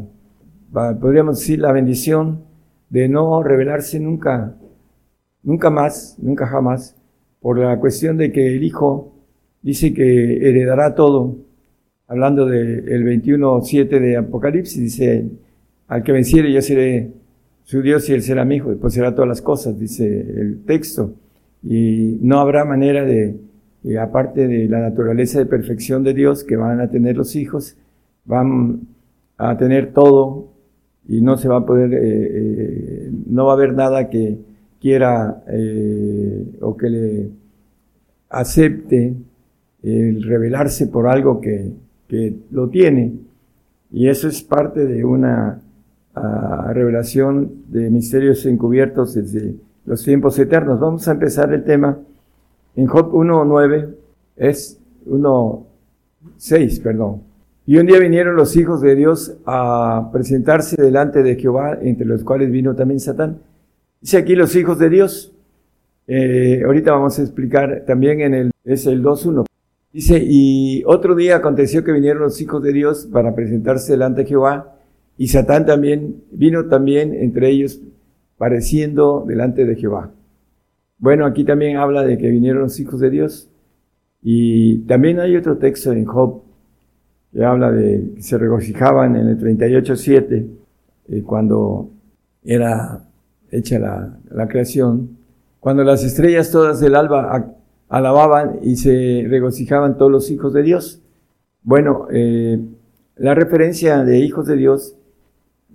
[0.99, 2.43] podríamos decir, la bendición
[2.89, 4.53] de no revelarse nunca,
[5.41, 6.95] nunca más, nunca jamás,
[7.39, 9.14] por la cuestión de que el Hijo
[9.65, 11.37] dice que heredará todo,
[12.07, 15.25] hablando del 21.7 de Apocalipsis, dice,
[15.87, 17.09] al que venciere yo seré
[17.63, 21.15] su Dios y él será mi hijo, y poseerá todas las cosas, dice el texto.
[21.63, 23.37] Y no habrá manera de,
[23.83, 27.75] eh, aparte de la naturaleza de perfección de Dios que van a tener los hijos,
[28.23, 28.81] van
[29.35, 30.47] a tener todo
[31.07, 34.37] y no se va a poder, eh, eh, no va a haber nada que
[34.79, 35.43] quiera
[36.61, 37.29] o que le
[38.29, 39.15] acepte
[39.85, 41.71] el revelarse por algo que,
[42.07, 43.13] que lo tiene.
[43.91, 45.61] Y eso es parte de una
[46.15, 49.55] ah, revelación de misterios encubiertos desde
[49.85, 50.79] los tiempos eternos.
[50.79, 51.97] Vamos a empezar el tema
[52.75, 53.93] en Job 1.9,
[54.35, 57.21] es 1.6, perdón.
[57.67, 62.23] Y un día vinieron los hijos de Dios a presentarse delante de Jehová, entre los
[62.23, 63.39] cuales vino también Satán.
[64.01, 65.31] Dice aquí los hijos de Dios.
[66.07, 69.45] Eh, ahorita vamos a explicar también en el, es el 2.1.
[69.95, 74.27] Dice, y otro día aconteció que vinieron los hijos de Dios para presentarse delante de
[74.27, 74.75] Jehová,
[75.17, 77.79] y Satán también vino también entre ellos
[78.37, 80.11] pareciendo delante de Jehová.
[80.97, 83.47] Bueno, aquí también habla de que vinieron los hijos de Dios.
[84.21, 86.41] Y también hay otro texto en Job
[87.31, 90.45] que habla de que se regocijaban en el 38.7,
[91.07, 91.89] eh, cuando
[92.43, 93.01] era
[93.49, 95.11] hecha la, la creación,
[95.61, 97.54] cuando las estrellas todas del alba
[97.89, 101.01] alababan y se regocijaban todos los hijos de Dios.
[101.63, 102.59] Bueno, eh,
[103.15, 104.95] la referencia de hijos de Dios,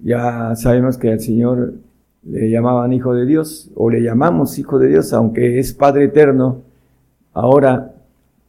[0.02, 1.74] ya sabemos que al Señor
[2.22, 6.62] le llamaban hijo de Dios, o le llamamos hijo de Dios, aunque es Padre eterno,
[7.32, 7.94] ahora,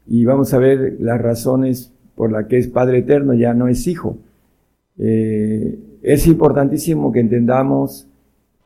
[0.08, 3.88] y vamos a ver las razones por las que es Padre eterno, ya no es
[3.88, 4.18] hijo.
[4.98, 8.08] Eh, es importantísimo que entendamos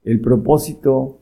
[0.03, 1.19] el propósito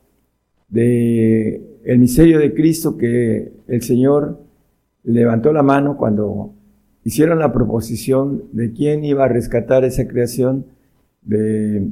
[0.69, 4.39] de el misterio de Cristo que el Señor
[5.03, 6.53] levantó la mano cuando
[7.03, 10.65] hicieron la proposición de quién iba a rescatar esa creación
[11.21, 11.89] de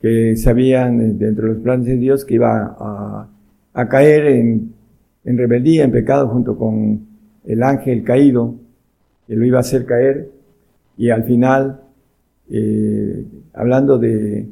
[0.00, 2.76] que sabían eh, dentro de los planes de Dios que iba
[3.74, 4.74] a, caer en,
[5.24, 7.06] en rebeldía, en pecado junto con
[7.44, 8.54] el ángel caído
[9.26, 10.30] que lo iba a hacer caer.
[10.96, 11.80] Y al final
[12.50, 13.24] eh,
[13.54, 14.48] hablando de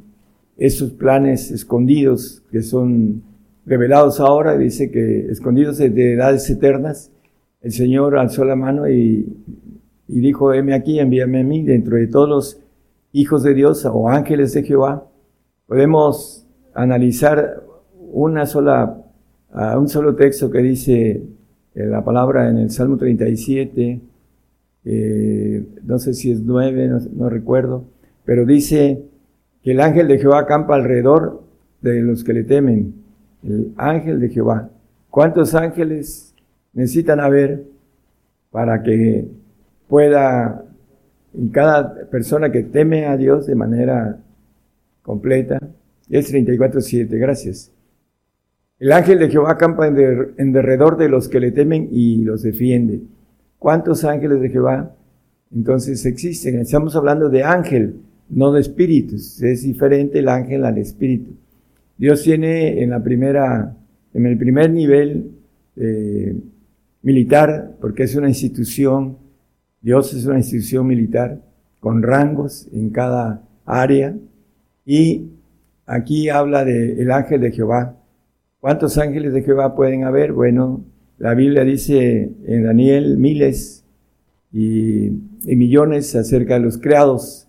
[0.56, 3.22] esos planes escondidos que son
[3.70, 7.12] revelados ahora, dice que escondidos de edades eternas,
[7.62, 9.32] el Señor alzó la mano y,
[10.08, 12.60] y dijo, heme aquí, envíame a mí, dentro de todos los
[13.12, 15.06] hijos de Dios o ángeles de Jehová,
[15.66, 17.62] podemos analizar
[18.12, 19.04] una sola,
[19.76, 21.22] un solo texto que dice
[21.76, 24.00] eh, la palabra en el Salmo 37,
[24.84, 27.84] eh, no sé si es 9, no, no recuerdo,
[28.24, 29.04] pero dice
[29.62, 31.44] que el ángel de Jehová acampa alrededor
[31.82, 32.99] de los que le temen.
[33.42, 34.70] El ángel de Jehová.
[35.08, 36.34] ¿Cuántos ángeles
[36.72, 37.64] necesitan haber
[38.50, 39.28] para que
[39.88, 40.64] pueda,
[41.34, 44.18] en cada persona que teme a Dios de manera
[45.02, 45.58] completa,
[46.08, 47.72] es 34.7, gracias.
[48.78, 52.42] El ángel de Jehová acampa en, en derredor de los que le temen y los
[52.42, 53.02] defiende.
[53.58, 54.94] ¿Cuántos ángeles de Jehová
[55.54, 56.58] entonces existen?
[56.58, 57.96] Estamos hablando de ángel,
[58.28, 61.34] no de espíritus, es diferente el ángel al espíritu.
[62.00, 63.02] Dios tiene en el
[64.38, 65.32] primer nivel
[65.76, 66.34] eh,
[67.02, 69.18] militar, porque es una institución,
[69.82, 71.42] Dios es una institución militar
[71.78, 74.16] con rangos en cada área,
[74.86, 75.28] y
[75.84, 77.98] aquí habla del ángel de Jehová.
[78.60, 80.32] ¿Cuántos ángeles de Jehová pueden haber?
[80.32, 80.82] Bueno,
[81.18, 83.84] la Biblia dice en Daniel miles
[84.50, 85.08] y,
[85.44, 87.46] y millones acerca de los creados.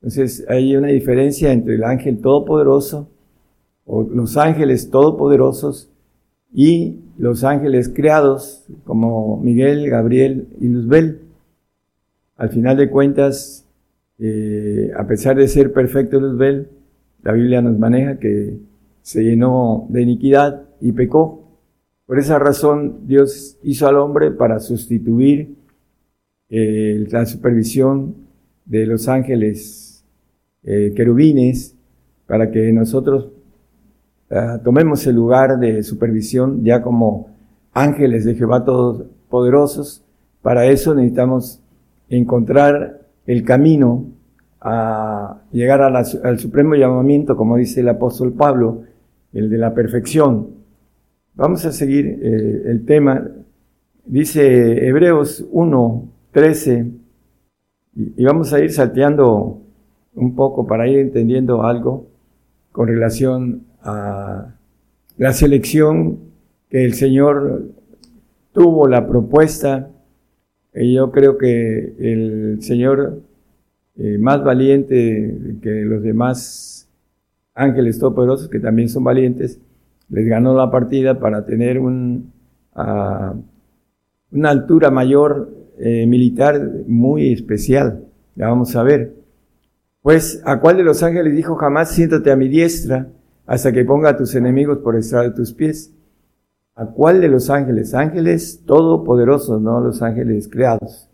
[0.00, 3.13] Entonces hay una diferencia entre el ángel todopoderoso
[3.86, 5.90] o los ángeles todopoderosos
[6.52, 11.20] y los ángeles creados como Miguel, Gabriel y Luzbel.
[12.36, 13.66] Al final de cuentas,
[14.18, 16.68] eh, a pesar de ser perfecto Luzbel,
[17.22, 18.58] la Biblia nos maneja que
[19.02, 21.44] se llenó de iniquidad y pecó.
[22.06, 25.54] Por esa razón Dios hizo al hombre para sustituir
[26.48, 28.14] eh, la supervisión
[28.64, 30.04] de los ángeles
[30.62, 31.74] eh, querubines
[32.26, 33.28] para que nosotros
[34.30, 37.28] uh, tomemos el lugar de supervisión ya como
[37.72, 40.04] ángeles de Jehová todos poderosos.
[40.42, 41.60] Para eso necesitamos
[42.08, 44.06] encontrar el camino
[44.60, 48.82] a llegar a la, al supremo llamamiento, como dice el apóstol Pablo,
[49.32, 50.48] el de la perfección.
[51.34, 53.28] Vamos a seguir eh, el tema.
[54.06, 56.86] Dice Hebreos 1, 13,
[57.96, 59.60] y, y vamos a ir salteando
[60.14, 62.06] un poco para ir entendiendo algo
[62.72, 64.54] con relación a
[65.16, 66.18] la selección
[66.70, 67.70] que el Señor
[68.52, 69.90] tuvo, la propuesta.
[70.74, 73.20] Y yo creo que el Señor,
[73.96, 76.88] eh, más valiente que los demás
[77.54, 79.60] ángeles todopoderosos, que también son valientes,
[80.08, 82.32] les ganó la partida para tener un,
[82.74, 88.04] una altura mayor eh, militar muy especial.
[88.34, 89.14] La vamos a ver.
[90.02, 93.08] Pues, ¿a cuál de los ángeles dijo jamás siéntate a mi diestra?
[93.46, 95.92] Hasta que ponga a tus enemigos por estrado de tus pies.
[96.74, 97.94] ¿A cuál de los ángeles?
[97.94, 101.08] Ángeles todopoderosos, no los ángeles creados.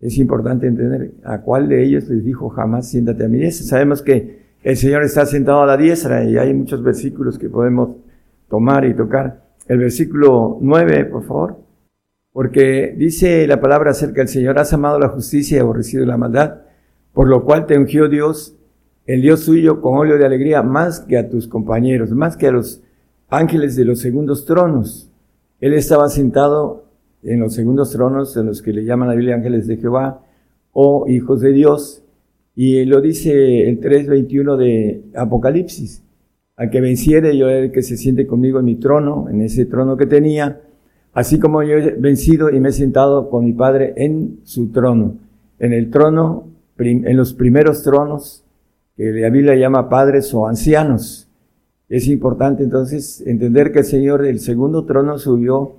[0.00, 3.66] Es importante entender a cuál de ellos les dijo jamás siéntate a mi diestra.
[3.66, 7.96] Sabemos que el Señor está sentado a la diestra y hay muchos versículos que podemos
[8.48, 9.44] tomar y tocar.
[9.66, 11.58] El versículo 9, por favor.
[12.32, 16.62] Porque dice la palabra acerca del Señor, has amado la justicia y aborrecido la maldad,
[17.12, 18.57] por lo cual te ungió Dios
[19.08, 22.52] el Dios suyo con óleo de alegría más que a tus compañeros, más que a
[22.52, 22.82] los
[23.30, 25.10] ángeles de los segundos tronos.
[25.60, 26.84] Él estaba sentado
[27.22, 30.20] en los segundos tronos, en los que le llaman la Biblia ángeles de Jehová
[30.72, 32.04] o hijos de Dios.
[32.54, 36.04] Y lo dice el 3.21 de Apocalipsis.
[36.56, 39.96] Al que venciere, yo el que se siente conmigo en mi trono, en ese trono
[39.96, 40.60] que tenía,
[41.14, 45.16] así como yo he vencido y me he sentado con mi Padre en su trono.
[45.58, 48.44] En el trono, en los primeros tronos,
[48.98, 51.28] que la Biblia llama padres o ancianos.
[51.88, 55.76] Es importante entonces entender que el Señor del segundo trono subió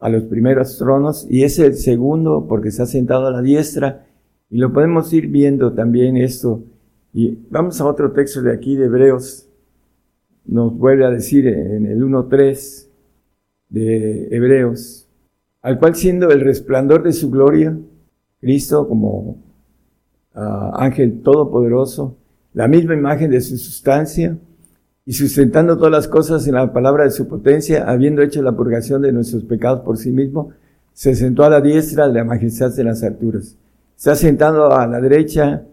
[0.00, 4.06] a los primeros tronos y es el segundo porque ha sentado a la diestra
[4.48, 6.62] y lo podemos ir viendo también esto.
[7.12, 9.46] Y vamos a otro texto de aquí de Hebreos.
[10.46, 12.88] Nos vuelve a decir en el 1.3
[13.68, 15.06] de Hebreos,
[15.60, 17.76] al cual siendo el resplandor de su gloria,
[18.40, 19.36] Cristo como
[20.34, 22.16] uh, ángel todopoderoso,
[22.54, 24.36] la misma imagen de su sustancia,
[25.04, 29.02] y sustentando todas las cosas en la palabra de su potencia, habiendo hecho la purgación
[29.02, 30.50] de nuestros pecados por sí mismo,
[30.92, 33.56] se sentó a la diestra de la majestad de las alturas.
[33.96, 35.64] Está sentado a la derecha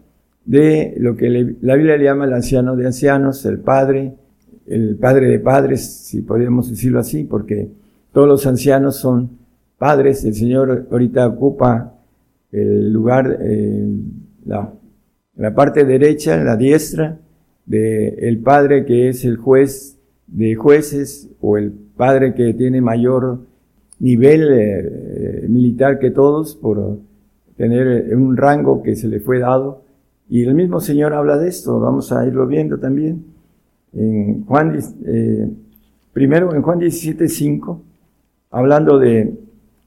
[0.44, 4.14] de lo que la Biblia le llama el anciano de ancianos, el padre,
[4.66, 7.68] el padre de padres, si podríamos decirlo así, porque
[8.12, 9.30] todos los ancianos son
[9.78, 10.24] padres.
[10.24, 11.94] El Señor ahorita ocupa
[12.50, 13.96] el lugar, eh,
[14.46, 14.72] la
[15.36, 17.18] la parte derecha, la diestra,
[17.66, 23.40] del el padre que es el juez de jueces o el padre que tiene mayor
[23.98, 26.98] nivel eh, militar que todos por
[27.56, 29.84] tener un rango que se le fue dado.
[30.28, 33.24] Y el mismo Señor habla de esto, vamos a irlo viendo también.
[33.92, 35.48] En Juan, eh,
[36.12, 37.80] primero en Juan 17.5,
[38.50, 39.34] hablando de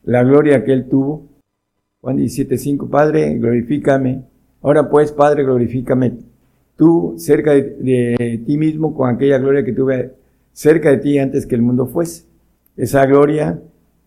[0.04, 1.28] la gloria que él tuvo.
[2.02, 4.33] Juan 17.5, Padre, glorifícame
[4.64, 6.14] Ahora pues, Padre, glorifícame
[6.78, 10.14] tú cerca de, ti mismo con aquella gloria que tuve
[10.54, 12.24] cerca de ti antes que el mundo fuese.
[12.78, 13.60] Esa gloria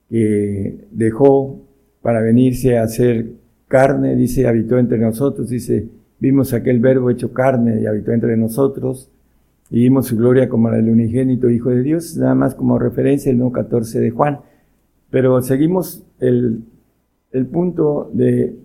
[0.09, 1.61] que dejó
[2.01, 3.33] para venirse a ser
[3.69, 5.89] carne, dice, habitó entre nosotros, dice,
[6.19, 9.11] vimos aquel verbo hecho carne y habitó entre nosotros,
[9.69, 13.31] y vimos su gloria como la del unigénito Hijo de Dios, nada más como referencia
[13.31, 14.41] el 14 de Juan.
[15.11, 16.63] Pero seguimos el,
[17.33, 18.57] el punto de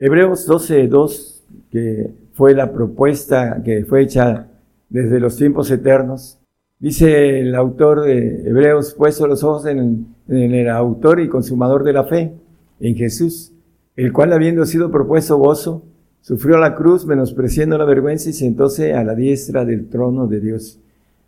[0.00, 4.46] Hebreos 12, 2, que fue la propuesta que fue hecha
[4.88, 6.38] desde los tiempos eternos.
[6.78, 11.92] Dice el autor de Hebreos, puesto los ojos en, en el autor y consumador de
[11.92, 12.32] la fe,
[12.78, 13.50] en Jesús,
[13.96, 15.82] el cual habiendo sido propuesto gozo,
[16.20, 20.78] sufrió la cruz, menospreciando la vergüenza y sentóse a la diestra del trono de Dios.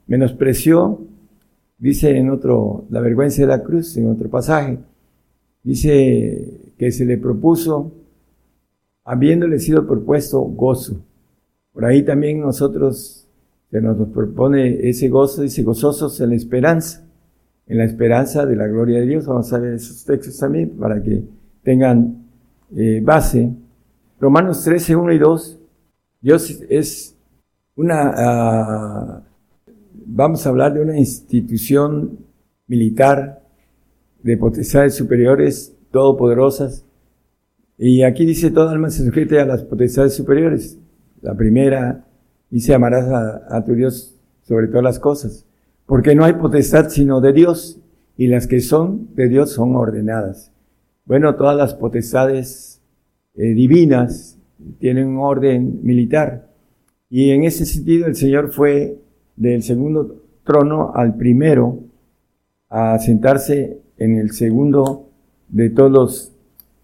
[0.07, 1.01] Menospreció,
[1.77, 4.79] dice en otro, la vergüenza de la cruz, en otro pasaje.
[5.65, 7.91] Dice que se le propuso,
[9.05, 11.03] habiéndole sido propuesto gozo.
[11.73, 13.29] Por ahí también nosotros
[13.71, 17.07] se nos propone ese gozo, dice gozosos en la esperanza,
[17.67, 19.27] en la esperanza de la gloria de Dios.
[19.27, 21.23] Vamos a ver esos textos también para que
[21.63, 22.27] tengan
[22.75, 23.53] eh, base.
[24.19, 25.61] Romanos 13, 1 y 2.
[26.21, 27.17] Dios es
[27.77, 29.23] una, ah,
[30.07, 32.19] vamos a hablar de una institución
[32.67, 33.43] militar
[34.23, 36.85] de potestades superiores, todopoderosas.
[37.83, 40.79] Y aquí dice, toda alma se sujete a las potestades superiores.
[41.23, 42.05] La primera
[42.51, 45.47] dice, amarás a, a tu Dios sobre todas las cosas.
[45.87, 47.81] Porque no hay potestad sino de Dios,
[48.21, 50.53] y las que son de Dios son ordenadas.
[51.07, 52.83] Bueno, todas las potestades
[53.35, 54.39] eh, divinas
[54.79, 56.51] tienen un orden militar.
[57.09, 58.99] Y en ese sentido el Señor fue
[59.37, 61.79] del segundo trono al primero
[62.69, 65.09] a sentarse en el segundo
[65.49, 66.33] de todos los,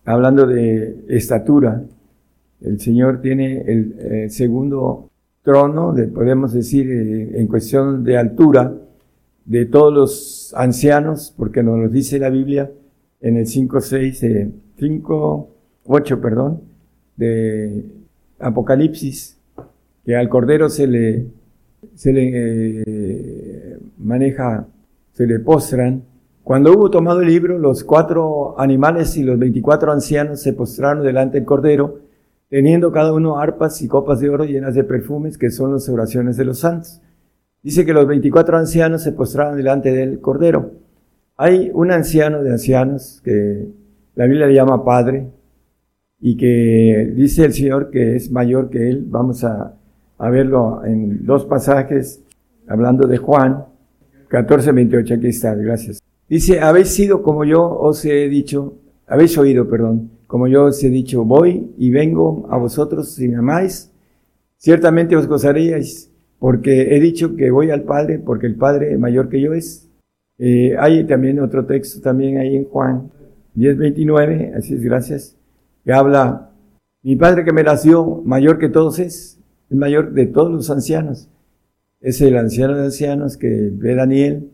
[0.06, 1.84] hablando de estatura,
[2.60, 5.10] el Señor tiene el, eh, segundo
[5.42, 8.72] trono, de, podemos decir, eh, en cuestión de altura,
[9.44, 12.70] de todos los ancianos, porque nos lo dice la Biblia
[13.20, 14.24] en el 5, 6,
[14.78, 15.48] 5,
[15.86, 16.62] 8, perdón,
[17.16, 17.84] de
[18.38, 19.38] Apocalipsis,
[20.04, 21.26] que al Cordero se le,
[21.94, 24.66] se le eh, maneja,
[25.12, 26.02] se le postran.
[26.46, 31.38] Cuando hubo tomado el libro, los cuatro animales y los 24 ancianos se postraron delante
[31.38, 31.98] del Cordero,
[32.48, 36.36] teniendo cada uno arpas y copas de oro llenas de perfumes, que son las oraciones
[36.36, 37.02] de los santos.
[37.64, 40.70] Dice que los 24 ancianos se postraron delante del Cordero.
[41.36, 43.66] Hay un anciano de ancianos que
[44.14, 45.26] la Biblia le llama Padre
[46.20, 49.04] y que dice el Señor que es mayor que él.
[49.08, 49.74] Vamos a,
[50.16, 52.22] a verlo en dos pasajes,
[52.68, 53.64] hablando de Juan
[54.28, 55.14] 14, 28.
[55.14, 56.06] Aquí está, gracias.
[56.28, 58.74] Dice, habéis sido como yo os he dicho,
[59.06, 63.36] habéis oído, perdón, como yo os he dicho, voy y vengo a vosotros si me
[63.36, 63.92] amáis,
[64.56, 69.40] ciertamente os gozaríais, porque he dicho que voy al Padre, porque el Padre mayor que
[69.40, 69.88] yo es.
[70.38, 73.10] Eh, hay también otro texto también ahí en Juan
[73.54, 75.36] 10, 29, así es, gracias,
[75.84, 76.50] que habla,
[77.02, 79.40] mi Padre que me nació, mayor que todos es,
[79.70, 81.28] el mayor de todos los ancianos.
[82.00, 84.50] Es el anciano de ancianos que ve Daniel,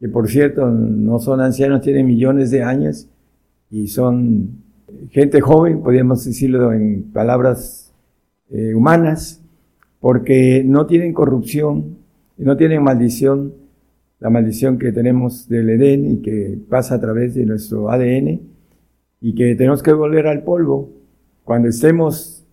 [0.00, 3.08] que por cierto no son ancianos, tienen millones de años
[3.70, 4.62] y son
[5.10, 7.92] gente joven, podríamos decirlo en palabras
[8.50, 9.40] eh, humanas,
[10.00, 12.00] porque no tienen corrupción
[12.44, 13.54] no tienen maldición,
[14.18, 18.40] la maldición que tenemos del Edén y que pasa a través de nuestro ADN
[19.20, 20.90] y que tenemos que volver al polvo.
[21.44, 22.44] Cuando estemos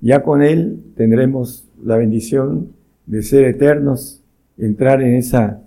[0.00, 2.68] ya con Él, tendremos la bendición
[3.06, 4.22] de ser eternos,
[4.56, 5.61] entrar en esa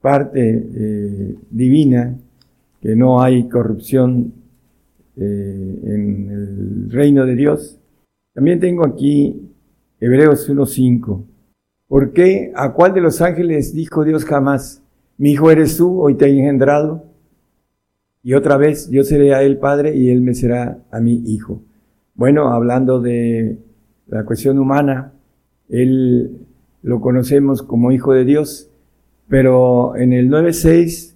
[0.00, 2.16] parte eh, divina,
[2.80, 4.32] que no hay corrupción
[5.16, 7.78] eh, en el reino de Dios.
[8.32, 9.50] También tengo aquí
[10.00, 11.24] Hebreos 1.5.
[11.88, 12.52] ¿Por qué?
[12.54, 14.82] ¿A cuál de los ángeles dijo Dios jamás,
[15.18, 17.04] mi hijo eres tú, hoy te he engendrado?
[18.22, 21.62] Y otra vez, yo seré a él padre y él me será a mi hijo.
[22.14, 23.58] Bueno, hablando de
[24.06, 25.12] la cuestión humana,
[25.68, 26.46] él
[26.82, 28.69] lo conocemos como hijo de Dios,
[29.30, 31.14] pero en el 9.6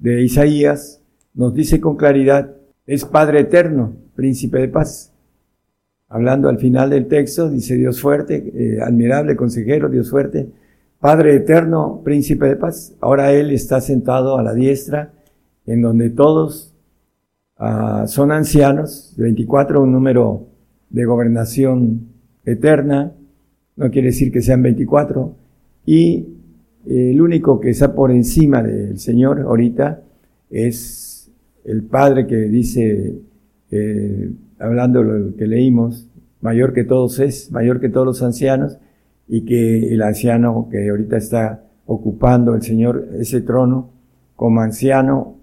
[0.00, 1.00] de Isaías
[1.32, 2.56] nos dice con claridad,
[2.86, 5.14] es Padre eterno, príncipe de paz.
[6.08, 10.48] Hablando al final del texto, dice Dios fuerte, eh, admirable consejero, Dios fuerte,
[10.98, 12.96] Padre eterno, príncipe de paz.
[13.00, 15.12] Ahora Él está sentado a la diestra,
[15.64, 16.74] en donde todos
[17.58, 20.48] ah, son ancianos, 24, un número
[20.90, 22.08] de gobernación
[22.44, 23.12] eterna,
[23.76, 25.36] no quiere decir que sean 24,
[25.86, 26.41] y
[26.86, 30.02] el único que está por encima del Señor ahorita
[30.50, 31.30] es
[31.64, 33.18] el Padre que dice,
[33.70, 36.08] eh, hablando lo que leímos,
[36.40, 38.78] mayor que todos es, mayor que todos los ancianos,
[39.28, 43.90] y que el anciano que ahorita está ocupando el Señor ese trono
[44.36, 45.36] como anciano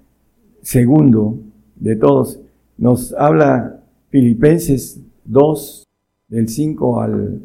[0.61, 1.39] segundo
[1.75, 2.41] de todos,
[2.77, 5.85] nos habla Filipenses 2,
[6.27, 7.41] del 5 al,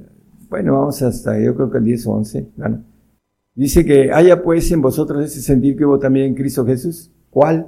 [0.50, 2.93] bueno, vamos hasta yo creo que el 10 o 11, bueno.
[3.54, 7.10] Dice que haya pues en vosotros ese sentir que hubo también en Cristo Jesús.
[7.30, 7.66] ¿Cuál?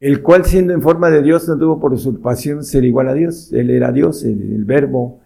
[0.00, 3.52] El cual siendo en forma de Dios no tuvo por usurpación ser igual a Dios.
[3.52, 5.20] Él era Dios, el, el verbo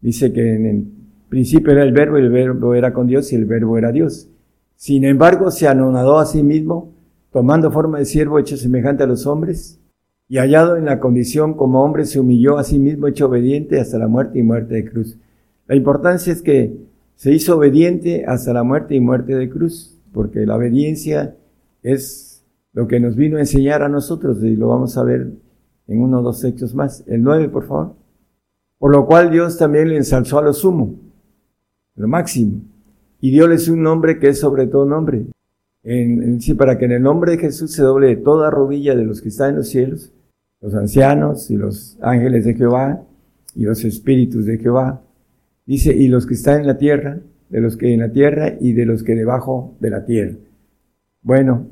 [0.00, 0.86] Dice que en el
[1.28, 4.28] principio era el verbo y el verbo era con Dios y el verbo era Dios.
[4.76, 6.92] Sin embargo, se anonadó a sí mismo,
[7.32, 9.80] tomando forma de siervo hecho semejante a los hombres,
[10.28, 13.98] y hallado en la condición como hombre, se humilló a sí mismo, hecho obediente hasta
[13.98, 15.16] la muerte y muerte de cruz.
[15.66, 16.76] La importancia es que
[17.18, 21.34] se hizo obediente hasta la muerte y muerte de cruz, porque la obediencia
[21.82, 25.32] es lo que nos vino a enseñar a nosotros, y lo vamos a ver
[25.88, 27.02] en uno o dos hechos más.
[27.08, 27.96] El 9, por favor.
[28.78, 30.94] Por lo cual Dios también le ensalzó a lo sumo,
[31.96, 32.60] lo máximo,
[33.20, 35.26] y dióles un nombre que es sobre todo nombre.
[35.82, 39.30] En, para que en el nombre de Jesús se doble toda rodilla de los que
[39.30, 40.12] están en los cielos
[40.60, 43.02] los ancianos y los ángeles de Jehová
[43.54, 45.02] y los espíritus de Jehová.
[45.68, 47.20] Dice, y los que están en la tierra,
[47.50, 50.34] de los que en la tierra y de los que debajo de la tierra.
[51.20, 51.66] Bueno,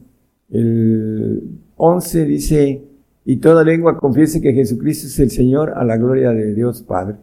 [0.51, 1.43] el
[1.77, 2.83] 11 dice,
[3.25, 7.17] y toda lengua confiese que Jesucristo es el Señor a la gloria de Dios Padre.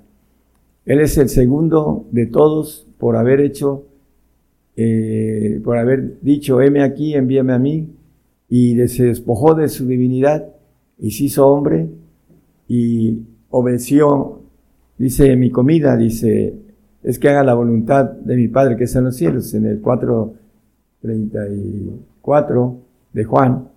[0.85, 3.85] Él es el segundo de todos por haber hecho,
[4.75, 7.87] eh, por haber dicho, heme aquí, envíame a mí,
[8.49, 10.47] y se despojó de su divinidad
[10.97, 11.87] y se hizo hombre
[12.67, 13.19] y
[13.51, 14.41] obedeció,
[14.97, 16.62] dice mi comida, dice,
[17.03, 19.81] es que haga la voluntad de mi Padre que está en los cielos, en el
[19.81, 22.75] 4.34
[23.13, 23.67] de Juan,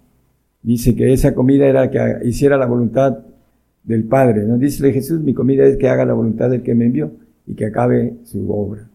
[0.63, 3.19] dice que esa comida era que hiciera la voluntad
[3.83, 4.45] del Padre.
[4.45, 4.57] ¿no?
[4.59, 7.11] Dice Jesús, mi comida es que haga la voluntad del que me envió
[7.47, 8.89] y que acabe su obra.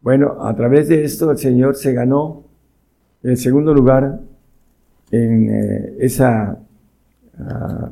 [0.00, 2.44] Bueno, a través de esto el Señor se ganó
[3.22, 4.20] el segundo lugar
[5.10, 6.58] en eh, esa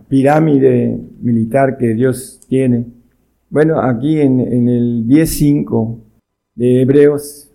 [0.09, 2.87] pirámide militar que Dios tiene.
[3.53, 5.99] Bueno, aquí en, en el 10.5
[6.55, 7.51] de Hebreos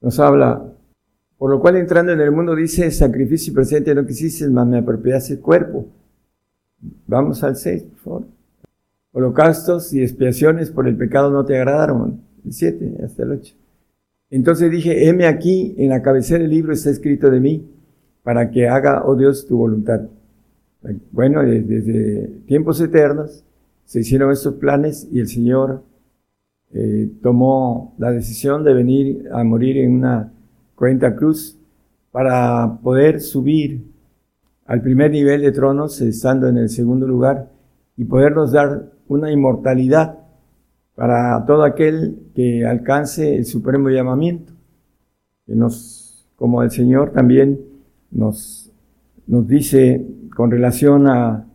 [0.00, 0.64] nos habla,
[1.36, 4.78] por lo cual entrando en el mundo dice, sacrificio y presente no quisiste, más me
[4.78, 5.88] apropiaste el cuerpo.
[7.08, 8.22] Vamos al 6, por favor.
[9.10, 12.20] Holocaustos y expiaciones por el pecado no te agradaron.
[12.44, 13.56] El 7 hasta el 8.
[14.30, 17.68] Entonces dije, heme aquí, en la cabecera del libro está escrito de mí,
[18.22, 20.02] para que haga, oh Dios, tu voluntad.
[21.10, 23.42] Bueno, desde, tiempos eternos
[23.84, 25.82] se hicieron estos planes y el Señor
[26.72, 30.32] eh, tomó la decisión de venir a morir en una
[30.74, 31.56] cuenta cruz
[32.10, 33.84] para poder subir
[34.66, 37.50] al primer nivel de tronos, estando en el segundo lugar,
[37.96, 40.18] y podernos dar una inmortalidad
[40.94, 44.52] para todo aquel que alcance el supremo llamamiento,
[45.46, 47.60] que nos, como el Señor también
[48.10, 48.72] nos,
[49.26, 51.46] nos dice con relación a,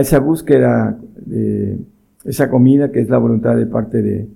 [0.00, 1.78] esa búsqueda de
[2.24, 4.28] esa comida que es la voluntad de parte de,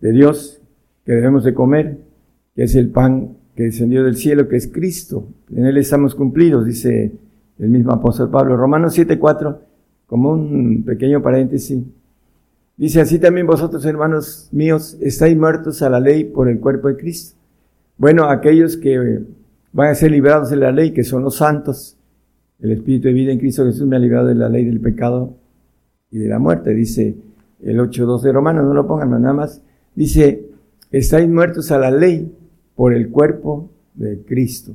[0.00, 0.60] Dios,
[1.04, 1.98] que debemos de comer,
[2.54, 5.28] que es el pan que descendió del cielo, que es Cristo.
[5.54, 7.12] En Él estamos cumplidos, dice
[7.58, 8.56] el mismo apóstol Pablo.
[8.56, 9.58] Romanos 7:4,
[10.06, 11.82] como un pequeño paréntesis,
[12.76, 16.96] dice así también vosotros, hermanos míos, estáis muertos a la ley por el cuerpo de
[16.96, 17.36] Cristo.
[17.96, 19.20] Bueno, aquellos que
[19.72, 21.96] van a ser librados de la ley, que son los santos,
[22.62, 25.36] el Espíritu de vida en Cristo Jesús me ha librado de la ley del pecado
[26.10, 27.16] y de la muerte, dice
[27.60, 29.62] el 8.2 de Romanos, no lo pongan nada más.
[29.94, 30.46] Dice,
[30.90, 32.32] estáis muertos a la ley
[32.74, 34.74] por el cuerpo de Cristo.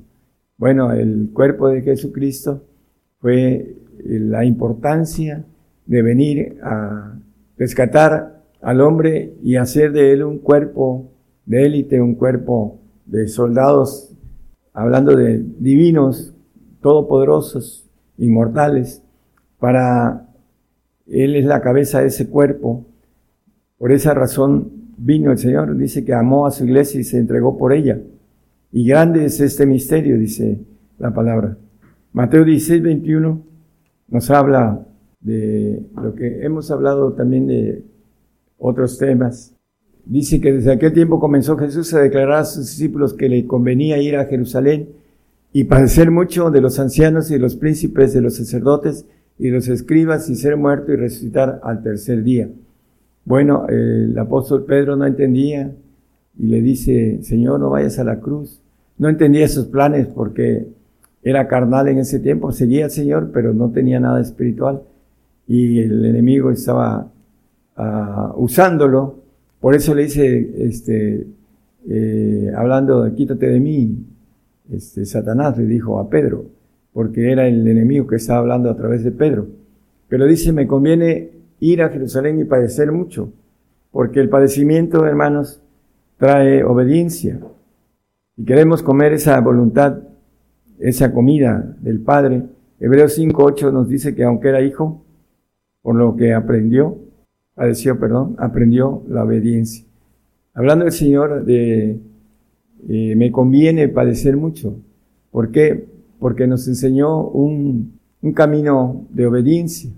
[0.57, 2.64] Bueno, el cuerpo de Jesucristo
[3.19, 5.45] fue la importancia
[5.85, 7.18] de venir a
[7.57, 11.11] rescatar al hombre y hacer de él un cuerpo
[11.45, 14.14] de élite, un cuerpo de soldados,
[14.73, 16.34] hablando de divinos,
[16.88, 17.85] todopoderosos,
[18.18, 19.03] inmortales,
[19.59, 20.26] para
[21.05, 22.85] Él es la cabeza de ese cuerpo.
[23.77, 27.57] Por esa razón vino el Señor, dice que amó a su iglesia y se entregó
[27.57, 27.99] por ella.
[28.72, 30.61] Y grande es este misterio, dice
[30.97, 31.57] la palabra.
[32.14, 33.41] Mateo 16, 21
[34.07, 34.85] nos habla
[35.19, 37.84] de lo que hemos hablado también de
[38.57, 39.53] otros temas.
[40.05, 44.01] Dice que desde aquel tiempo comenzó Jesús a declarar a sus discípulos que le convenía
[44.01, 44.88] ir a Jerusalén
[45.53, 49.06] y padecer mucho de los ancianos y de los príncipes, de los sacerdotes
[49.40, 52.49] y los escribas y ser muerto y resucitar al tercer día.
[53.26, 55.72] Bueno, el apóstol Pedro no entendía
[56.38, 58.61] y le dice, Señor, no vayas a la cruz.
[58.98, 60.68] No entendía esos planes porque
[61.24, 64.82] era carnal en ese tiempo, seguía al Señor, pero no tenía nada espiritual
[65.48, 67.10] y el enemigo estaba
[67.78, 69.15] uh, usándolo.
[69.60, 71.26] Por eso le dice, este,
[71.90, 74.06] eh, hablando quítate de mí,
[74.72, 76.45] este, Satanás le dijo a Pedro,
[76.94, 79.48] porque era el enemigo que estaba hablando a través de Pedro.
[80.07, 83.31] Pero dice, me conviene ir a Jerusalén y padecer mucho,
[83.91, 85.61] porque el padecimiento, hermanos,
[86.18, 87.39] trae obediencia.
[88.35, 89.99] Y queremos comer esa voluntad,
[90.80, 92.44] esa comida del Padre.
[92.80, 95.03] Hebreos 5.8 nos dice que aunque era hijo,
[95.81, 96.98] por lo que aprendió,
[97.56, 99.85] padeció, perdón, aprendió la obediencia.
[100.53, 101.99] Hablando el Señor de,
[102.86, 104.76] me conviene padecer mucho.
[105.32, 105.86] ¿Por qué?
[106.20, 109.91] Porque nos enseñó un, un camino de obediencia.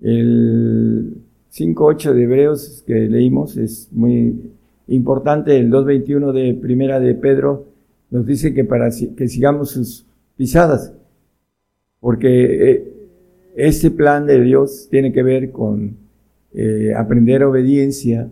[0.00, 1.16] El
[1.52, 4.52] 5.8 de Hebreos que leímos es muy
[4.88, 5.56] importante.
[5.58, 7.66] El 2.21 de Primera de Pedro
[8.10, 10.06] nos dice que para que sigamos sus
[10.36, 10.92] pisadas.
[12.00, 12.92] Porque eh,
[13.54, 15.96] este plan de Dios tiene que ver con
[16.54, 18.30] eh, aprender obediencia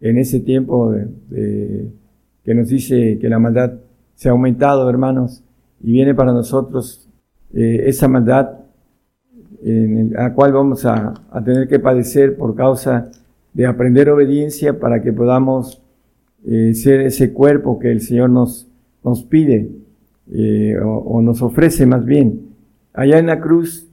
[0.00, 1.88] en ese tiempo de,
[2.44, 3.74] que nos dice que la maldad
[4.14, 5.42] se ha aumentado, hermanos,
[5.82, 7.08] y viene para nosotros
[7.54, 8.50] eh, esa maldad
[9.62, 11.12] en la cual vamos a,
[11.44, 13.10] tener que padecer por causa
[13.52, 15.82] de aprender obediencia para que podamos
[16.46, 18.66] eh, ser ese cuerpo que el Señor nos,
[19.28, 19.70] pide
[20.82, 22.54] o, o nos ofrece más bien.
[22.94, 23.90] Allá en la cruz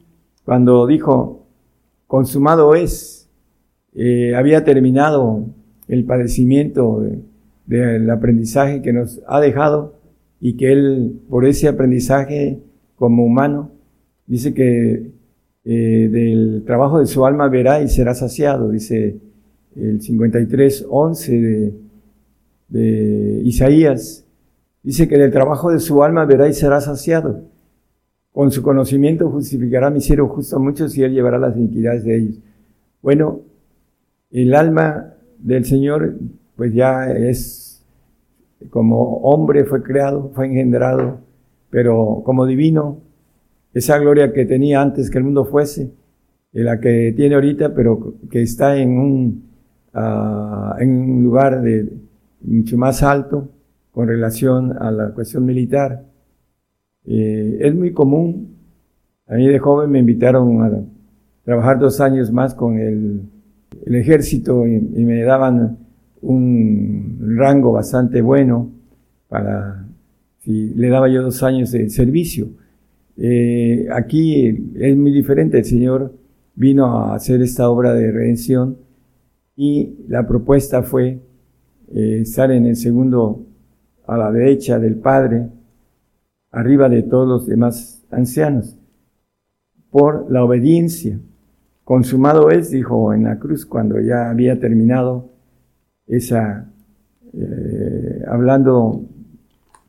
[0.47, 1.45] cuando dijo,
[2.07, 3.29] consumado es,
[3.93, 5.43] eh, había terminado
[5.89, 7.03] el padecimiento
[7.67, 9.95] del aprendizaje que nos ha dejado
[10.39, 12.59] y que él, por ese aprendizaje
[12.95, 13.71] como humano,
[14.25, 15.11] dice que
[15.65, 19.17] eh, del trabajo de su alma verá y será saciado, dice
[19.75, 21.73] el 53, 11
[22.69, 24.25] de, Isaías,
[24.81, 27.43] dice que del trabajo de su alma verá y será saciado.
[28.31, 32.17] Con su conocimiento justificará mi cielo justo a muchos y él llevará las iniquidades de
[32.17, 32.39] ellos.
[33.01, 33.41] Bueno,
[34.31, 36.17] el alma del Señor
[36.57, 37.85] pues ya es
[38.69, 41.19] como hombre fue creado, fue engendrado,
[41.69, 42.99] pero como divino,
[43.73, 45.91] esa gloria que tenía antes que el mundo fuese,
[46.51, 49.43] la que tiene ahorita, pero que está en un,
[49.93, 51.87] ah, en un lugar de
[52.41, 53.49] mucho más alto
[53.91, 56.03] con relación a la cuestión militar.
[57.05, 58.55] Eh, es muy común,
[59.27, 60.83] a mí de joven me invitaron a
[61.43, 63.21] trabajar dos años más con el,
[63.85, 65.77] ejército y, me daban
[66.21, 68.71] un rango bastante bueno
[69.27, 69.85] para
[70.39, 72.47] si le daba yo dos años de servicio.
[73.17, 76.13] Eh, aquí es muy diferente, el Señor
[76.55, 78.77] vino a hacer esta obra de redención
[79.55, 81.19] y la propuesta fue
[81.93, 83.45] eh, estar en el segundo
[84.05, 85.49] a la derecha del Padre
[86.51, 88.77] arriba de todos los demás ancianos,
[89.89, 91.19] por la obediencia.
[91.83, 95.29] Consumado es, dijo en la cruz, cuando ya había terminado
[96.07, 96.69] esa,
[97.33, 99.03] eh, hablando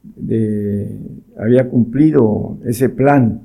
[0.03, 0.99] de,
[1.37, 3.43] había cumplido ese plan.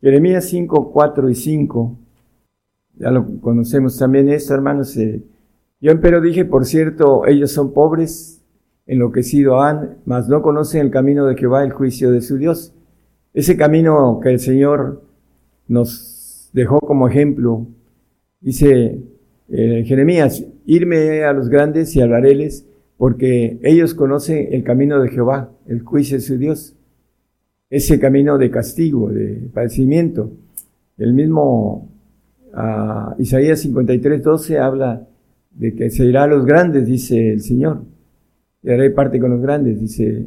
[0.00, 1.98] Jeremías 5, 4 y 5,
[2.98, 4.96] ya lo conocemos también esto, hermanos.
[4.96, 5.22] Eh,
[5.80, 8.42] yo pero dije, por cierto, ellos son pobres,
[8.86, 12.74] enloquecido han, mas no conocen el camino de Jehová, el juicio de su Dios.
[13.32, 15.02] Ese camino que el Señor
[15.68, 17.66] nos dejó como ejemplo,
[18.40, 19.00] dice
[19.50, 22.66] eh, Jeremías, irme a los grandes y hablaréles,
[22.96, 26.76] porque ellos conocen el camino de Jehová, el juicio de su Dios.
[27.68, 30.32] Ese camino de castigo, de padecimiento.
[30.98, 31.88] El mismo
[32.52, 35.06] uh, Isaías 53, 12 habla
[35.52, 37.82] de que se irá a los grandes, dice el Señor
[38.62, 40.26] le daré parte con los grandes, dice,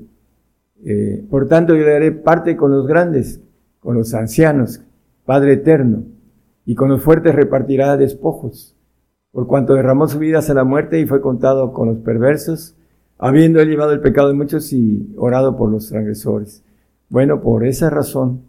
[0.84, 3.42] eh, por tanto yo le daré parte con los grandes,
[3.80, 4.82] con los ancianos,
[5.26, 6.04] Padre eterno,
[6.66, 8.73] y con los fuertes repartirá despojos,
[9.34, 12.76] por cuanto derramó su vida hasta la muerte y fue contado con los perversos,
[13.18, 16.64] habiendo él llevado el pecado de muchos y orado por los transgresores.
[17.10, 18.42] Bueno, por esa razón,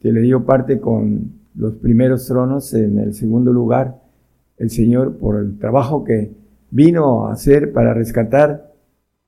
[0.00, 3.96] que le dio parte con los primeros tronos en el segundo lugar,
[4.58, 6.30] el Señor, por el trabajo que
[6.70, 8.72] vino a hacer para rescatar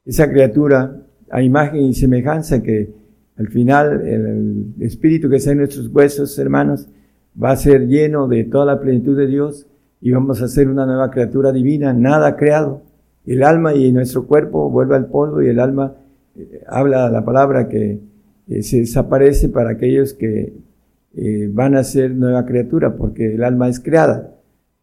[0.04, 0.96] esa criatura
[1.28, 2.94] a imagen y semejanza que
[3.36, 6.88] al final el, espíritu que está en nuestros huesos, hermanos,
[7.40, 9.66] va a ser lleno de toda la plenitud de Dios
[10.00, 12.82] y vamos a ser una nueva criatura divina, nada creado.
[13.26, 15.94] El alma y nuestro cuerpo vuelve al polvo y el alma
[16.36, 18.00] eh, habla la palabra que
[18.48, 20.54] eh, se desaparece para aquellos que
[21.14, 24.34] eh, van a ser nueva criatura, porque el alma es creada.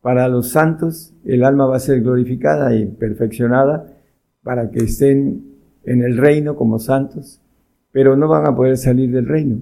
[0.01, 3.87] Para los santos, el alma va a ser glorificada y perfeccionada
[4.43, 7.41] para que estén en el reino como santos,
[7.91, 9.57] pero no van a poder salir del reino,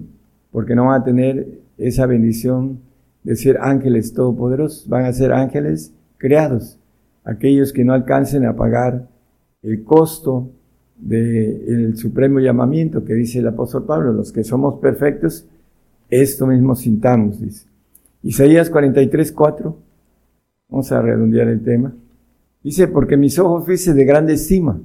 [0.50, 2.80] porque no van a tener esa bendición
[3.24, 6.78] de ser ángeles todopoderosos, van a ser ángeles creados,
[7.24, 9.08] aquellos que no alcancen a pagar
[9.62, 10.50] el costo
[10.96, 15.46] del supremo llamamiento que dice el apóstol Pablo, los que somos perfectos,
[16.08, 17.66] esto mismo sintamos, dice.
[18.22, 19.76] Isaías 43, 4,
[20.68, 21.94] vamos a redondear el tema.
[22.62, 24.80] Dice, porque mis ojos fuiste de grande estima.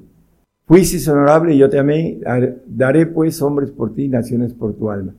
[0.66, 2.20] Fuiste honorable y yo te amé.
[2.68, 5.14] Daré pues hombres por ti, naciones por tu alma.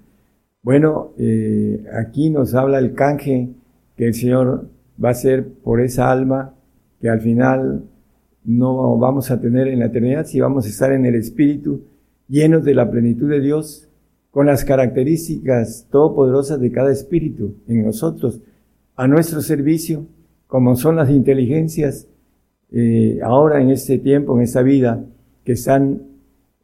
[0.63, 3.49] Bueno, eh, aquí nos habla el canje
[3.97, 4.69] que el Señor
[5.03, 6.55] va a hacer por esa alma
[7.01, 7.85] que al final
[8.45, 11.85] no vamos a tener en la eternidad si vamos a estar en el Espíritu,
[12.29, 13.89] llenos de la plenitud de Dios,
[14.31, 18.41] con las características todopoderosas de cada espíritu en nosotros,
[18.97, 20.07] a nuestro servicio,
[20.47, 22.07] como son las inteligencias
[22.71, 25.05] eh, ahora en este tiempo, en esta vida,
[25.45, 26.03] que están,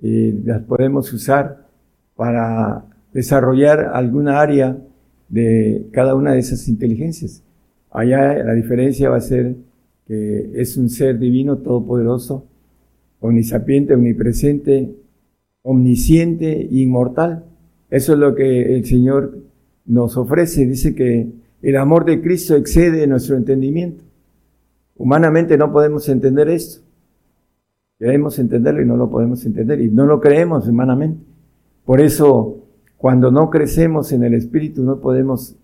[0.03, 1.67] eh, las podemos usar
[2.15, 2.85] para
[3.17, 4.77] desarrollar alguna área
[5.31, 7.43] de cada una de esas inteligencias.
[7.91, 9.57] Allá la diferencia va a ser
[10.07, 12.45] que es un ser divino, todopoderoso,
[13.21, 14.95] omnisapiente, omnipresente,
[15.63, 17.47] omnisciente e inmortal.
[17.89, 19.39] Eso es lo que el Señor
[19.87, 20.67] nos ofrece.
[20.67, 21.27] Dice que
[21.63, 24.05] el amor de Cristo excede nuestro entendimiento.
[24.95, 26.83] Humanamente no podemos entender esto.
[27.99, 31.25] Queremos entenderlo y no lo podemos entender y no lo creemos humanamente.
[31.87, 32.66] Por eso,
[32.97, 35.57] cuando no crecemos en el Espíritu, no podemos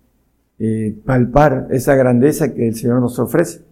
[0.58, 3.62] eh, palpar esa grandeza que el Señor nos ofrece.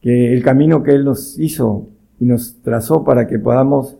[0.00, 1.88] Que el camino que Él nos hizo
[2.20, 3.96] y nos trazó para que podamos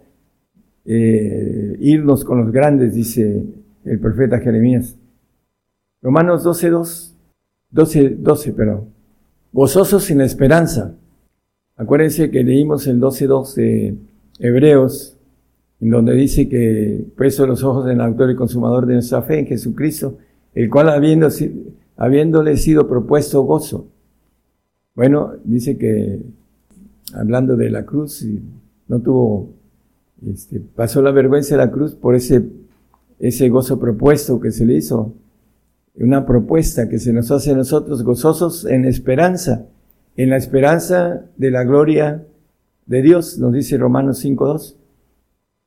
[0.85, 3.45] eh, irnos con los grandes, dice
[3.85, 4.97] el profeta Jeremías.
[6.01, 7.17] Romanos 12, 2,
[7.71, 8.85] 12, 12, perdón.
[9.53, 10.95] Gozosos en la esperanza.
[11.77, 13.97] Acuérdense que leímos el 12.2 de
[14.39, 15.18] Hebreos,
[15.81, 19.47] en donde dice que puesto los ojos del autor y consumador de nuestra fe en
[19.47, 20.19] Jesucristo,
[20.55, 21.29] el cual habiendo,
[21.97, 23.87] habiéndole sido propuesto gozo.
[24.95, 26.21] Bueno, dice que
[27.15, 28.27] hablando de la cruz,
[28.89, 29.51] no tuvo,
[30.27, 32.43] este, pasó la vergüenza de la cruz por ese,
[33.21, 35.13] ese gozo propuesto que se le hizo
[36.01, 39.67] una propuesta que se nos hace a nosotros gozosos en esperanza,
[40.17, 42.25] en la esperanza de la gloria
[42.87, 44.78] de Dios, nos dice Romanos 5.2.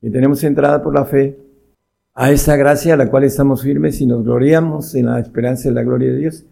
[0.02, 1.38] Y tenemos entrada por la fe
[2.14, 5.76] a esa gracia a la cual estamos firmes y nos gloriamos en la esperanza de
[5.76, 6.44] la gloria de Dios.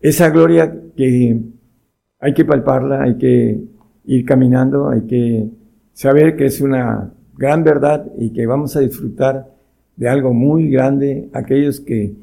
[0.00, 1.38] Esa gloria que
[2.18, 3.60] hay que palparla, hay que
[4.06, 5.50] ir caminando, hay que
[5.92, 9.52] saber que es una gran verdad y que vamos a disfrutar
[9.96, 12.14] de algo muy grande, aquellos que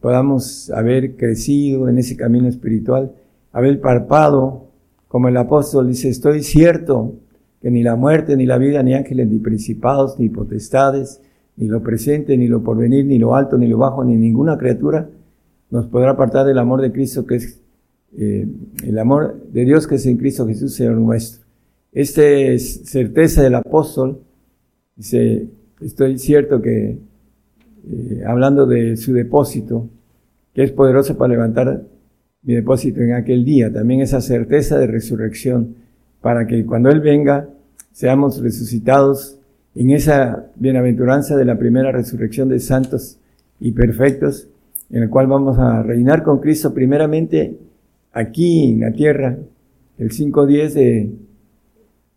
[0.00, 3.12] podamos haber crecido en ese camino espiritual,
[3.52, 4.68] haber parpado,
[5.08, 7.14] como el apóstol dice, estoy cierto
[7.60, 11.20] que ni la muerte, ni la vida, ni ángeles, ni principados, ni potestades,
[11.56, 15.08] ni lo presente, ni lo porvenir, ni lo alto, ni lo bajo, ni ninguna criatura
[15.70, 17.60] nos podrá apartar del amor de Cristo, que es
[18.16, 18.46] eh,
[18.84, 21.46] el amor de Dios que es en Cristo Jesús, Señor nuestro.
[21.92, 24.20] Esta es certeza del apóstol.
[24.96, 25.48] Dice,
[25.80, 26.98] estoy cierto que
[27.90, 29.88] eh, hablando de su depósito,
[30.54, 31.82] que es poderoso para levantar
[32.42, 33.72] mi depósito en aquel día.
[33.72, 35.76] También esa certeza de resurrección,
[36.28, 37.48] para que cuando Él venga
[37.90, 39.38] seamos resucitados
[39.74, 43.18] en esa bienaventuranza de la primera resurrección de santos
[43.58, 44.46] y perfectos,
[44.90, 47.56] en el cual vamos a reinar con Cristo primeramente
[48.12, 49.38] aquí en la tierra.
[49.96, 51.10] El 5.10 de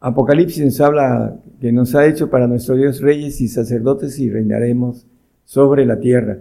[0.01, 5.05] Apocalipsis nos habla que nos ha hecho para nuestro Dios reyes y sacerdotes y reinaremos
[5.45, 6.39] sobre la tierra.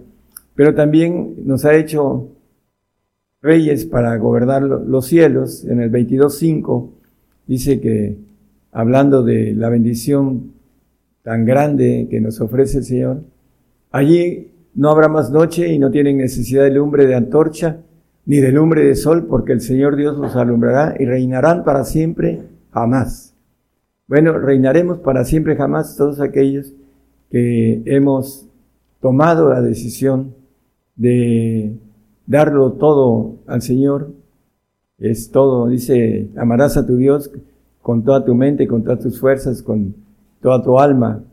[0.55, 2.27] Pero también nos ha hecho
[3.41, 5.63] reyes para gobernar los cielos.
[5.63, 6.99] En el 22.5
[7.47, 8.17] dice que,
[8.71, 10.53] hablando de la bendición
[11.23, 13.21] tan grande que nos ofrece el Señor,
[13.91, 17.77] allí no habrá más noche y no tienen necesidad de lumbre de antorcha
[18.25, 22.41] ni de lumbre de sol, porque el Señor Dios los alumbrará y reinarán para siempre
[22.71, 23.33] jamás.
[24.07, 26.73] Bueno, reinaremos para siempre jamás todos aquellos
[27.29, 28.47] que hemos
[29.01, 30.35] tomado la decisión
[30.95, 31.73] de
[32.27, 34.11] darlo todo al Señor.
[35.01, 37.29] Es todo, dice, amarás a tu Dios
[37.81, 39.95] con toda tu mente, con todas tus fuerzas, con
[40.41, 41.23] toda tu alma.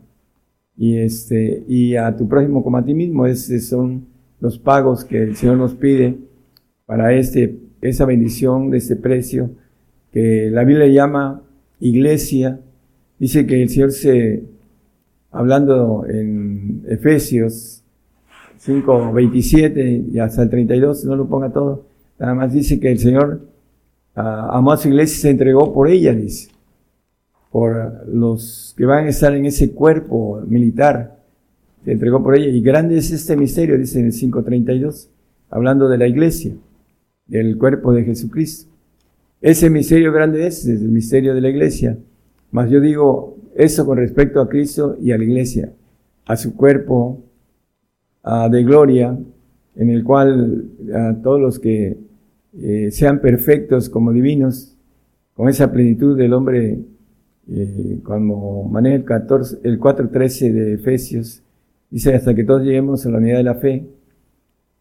[0.75, 3.25] Y este, y a tu prójimo como a ti mismo.
[3.25, 4.07] Esos son
[4.41, 6.17] los pagos que el Señor nos pide
[6.85, 9.51] para este, esa bendición de este precio
[10.11, 11.43] que la Biblia llama
[11.79, 12.59] iglesia.
[13.19, 14.43] Dice que el Señor se
[15.31, 17.83] hablando en Efesios
[18.57, 21.85] 5, 27 y hasta el 32, no lo ponga todo,
[22.19, 23.41] nada más dice que el Señor
[24.19, 26.49] a iglesia y se entregó por ella, dice,
[27.51, 31.19] por los que van a estar en ese cuerpo militar,
[31.85, 32.47] se entregó por ella.
[32.47, 35.07] Y grande es este misterio, dice en el 5.32,
[35.49, 36.53] hablando de la iglesia,
[37.27, 38.69] del cuerpo de Jesucristo.
[39.41, 41.97] Ese misterio grande es, es el misterio de la iglesia.
[42.51, 45.71] Mas yo digo, eso con respecto a Cristo y a la iglesia,
[46.25, 47.23] a su cuerpo
[48.51, 49.17] de gloria,
[49.75, 52.08] en el cual a todos los que
[52.57, 54.75] eh, sean perfectos como divinos,
[55.33, 56.79] con esa plenitud del hombre,
[57.49, 61.41] eh, como maneja el, 14, el 4.13 de Efesios,
[61.89, 63.85] dice hasta que todos lleguemos a la unidad de la fe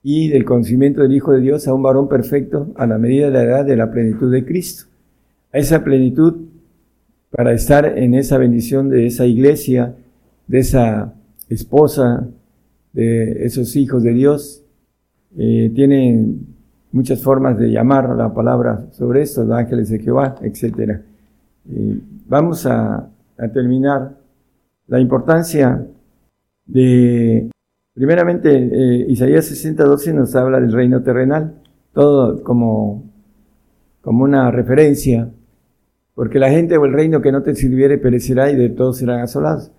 [0.02, 3.32] y del conocimiento del Hijo de Dios a un varón perfecto a la medida de
[3.32, 4.86] la edad de la plenitud de Cristo.
[5.52, 6.48] a esa plenitud
[7.30, 9.94] para estar en esa bendición de esa iglesia,
[10.46, 11.14] de esa
[11.48, 12.28] esposa,
[12.92, 14.62] de esos hijos de Dios.
[15.36, 16.46] Eh, tienen
[16.93, 21.01] muchas formas de llamar la palabra sobre esto, los ángeles de Jehová, etc.
[21.70, 23.09] Eh, vamos a,
[23.39, 24.16] a terminar
[24.86, 25.86] la importancia
[26.66, 27.51] de,
[27.94, 31.55] primeramente, eh, Isaías 60, 12 nos habla del reino terrenal,
[31.93, 33.10] todo como,
[34.01, 35.31] como una referencia,
[36.15, 39.20] porque la gente o el reino que no te sirviere perecerá y de todos serán
[39.20, 39.73] asolados.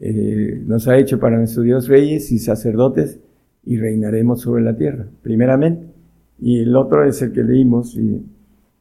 [0.00, 3.20] Eh, nos ha hecho para nuestro Dios reyes y sacerdotes
[3.64, 5.91] y reinaremos sobre la tierra, primeramente.
[6.40, 7.98] Y el otro es el que leímos,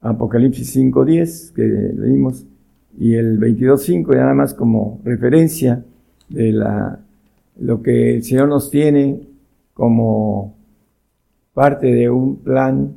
[0.02, 2.46] Apocalipsis 5.10, que leímos,
[2.98, 5.84] y el 22.5 nada más como referencia
[6.30, 7.00] de la,
[7.60, 9.28] lo que el Señor nos tiene
[9.74, 10.56] como
[11.54, 12.94] parte de un plan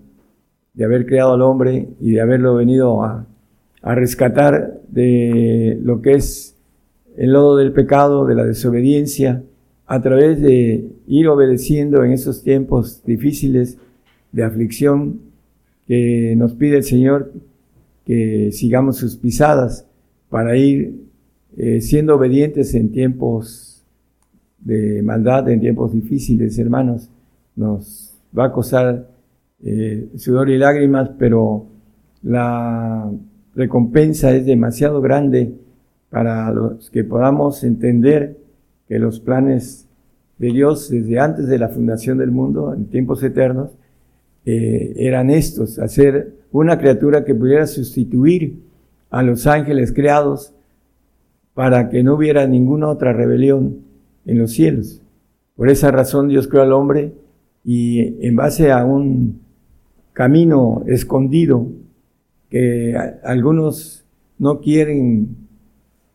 [0.72, 3.26] de haber creado al hombre y de haberlo venido a,
[3.82, 6.56] a rescatar de lo que es
[7.16, 9.42] el lodo del pecado, de la desobediencia,
[9.86, 13.78] a través de ir obedeciendo en esos tiempos difíciles
[14.34, 15.20] de aflicción
[15.86, 17.32] que nos pide el Señor
[18.04, 19.86] que sigamos sus pisadas
[20.28, 21.04] para ir
[21.56, 23.84] eh, siendo obedientes en tiempos
[24.58, 27.08] de maldad, en tiempos difíciles, hermanos.
[27.54, 29.08] Nos va a costar
[29.62, 31.66] eh, sudor y lágrimas, pero
[32.22, 33.08] la
[33.54, 35.54] recompensa es demasiado grande
[36.10, 38.36] para los que podamos entender
[38.88, 39.86] que los planes
[40.38, 43.70] de Dios desde antes de la fundación del mundo, en tiempos eternos,
[44.46, 48.60] eh, eran estos, hacer una criatura que pudiera sustituir
[49.10, 50.52] a los ángeles creados
[51.54, 53.78] para que no hubiera ninguna otra rebelión
[54.26, 55.00] en los cielos.
[55.56, 57.12] Por esa razón Dios creó al hombre
[57.64, 59.40] y en base a un
[60.12, 61.68] camino escondido
[62.50, 64.04] que algunos
[64.38, 65.36] no quieren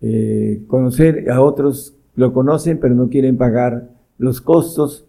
[0.02, 5.06] eh, conocer, a otros lo conocen pero no quieren pagar los costos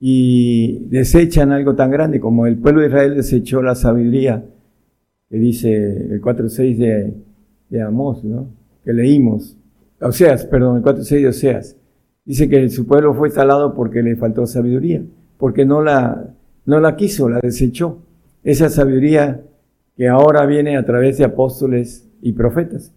[0.00, 4.42] y desechan algo tan grande como el pueblo de Israel desechó la sabiduría,
[5.28, 5.74] que dice
[6.14, 7.14] el 4.6 de,
[7.68, 8.48] de Amós, ¿no?
[8.82, 9.58] que leímos,
[10.00, 11.76] Oseas, perdón, el 4.6 de Oseas.
[12.24, 15.02] Dice que su pueblo fue talado porque le faltó sabiduría,
[15.36, 17.98] porque no la, no la quiso, la desechó.
[18.42, 19.42] Esa sabiduría
[19.96, 22.94] que ahora viene a través de apóstoles y profetas.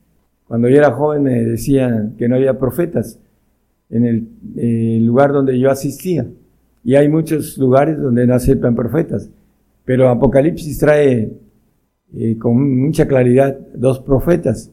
[0.47, 3.19] Cuando yo era joven me decían que no había profetas
[3.89, 6.25] en el, el lugar donde yo asistía.
[6.83, 9.29] Y hay muchos lugares donde no aceptan profetas.
[9.85, 11.31] Pero Apocalipsis trae
[12.15, 14.71] eh, con mucha claridad dos profetas.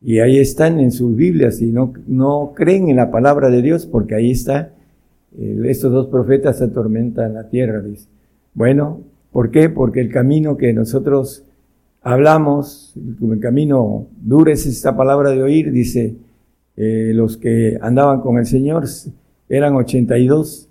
[0.00, 3.86] Y ahí están en sus Biblias y no, no creen en la palabra de Dios
[3.86, 4.74] porque ahí está,
[5.36, 8.06] estos dos profetas atormentan la tierra, dice.
[8.52, 9.00] Bueno,
[9.32, 9.68] ¿por qué?
[9.68, 11.44] Porque el camino que nosotros
[12.02, 16.14] hablamos, el camino duro es esta palabra de oír, dice,
[16.76, 18.84] eh, los que andaban con el Señor
[19.48, 20.68] eran 82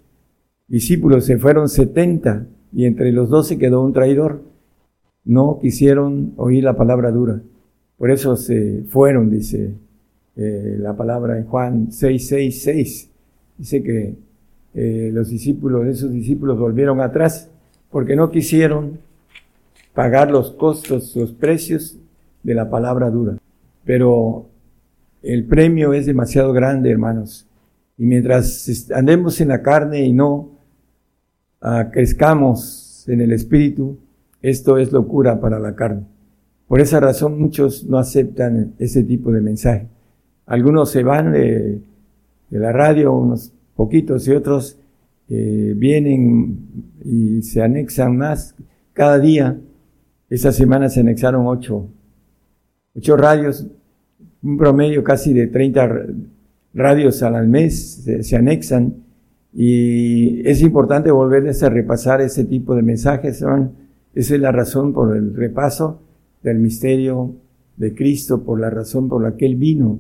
[0.68, 4.44] discípulos se fueron 70 y entre los 12 quedó un traidor.
[5.26, 7.42] No quisieron oír la palabra dura.
[7.98, 9.76] Por eso se fueron, dice
[10.36, 13.10] eh, la palabra en Juan 6, 6, 6.
[13.58, 14.16] Dice que
[14.74, 17.50] eh, los discípulos, esos discípulos volvieron atrás
[17.92, 19.00] porque no quisieron
[19.94, 21.98] pagar los costos, los precios
[22.42, 23.38] de la palabra dura.
[23.86, 24.48] Pero
[25.22, 27.48] el premio es demasiado grande, hermanos.
[27.98, 30.53] Y mientras andemos en la carne y no
[31.92, 33.98] crezcamos en el espíritu,
[34.42, 36.04] esto es locura para la carne.
[36.68, 39.88] Por esa razón muchos no aceptan ese tipo de mensaje.
[40.46, 41.82] Algunos se van de,
[42.50, 44.78] la radio, unos poquitos, y otros
[45.30, 48.56] eh, vienen y se anexan más
[48.92, 49.58] cada día.
[50.30, 51.88] Esta semana se anexaron ocho,
[52.96, 53.68] ocho radios,
[54.42, 56.06] un promedio casi de 30
[56.74, 59.03] radios al mes se anexan
[59.54, 63.44] y es importante volverles a repasar ese tipo de mensajes.
[64.16, 66.02] Esa es la razón por el repaso
[66.42, 67.36] del misterio
[67.78, 70.00] de Cristo, por la razón por la que Él vino,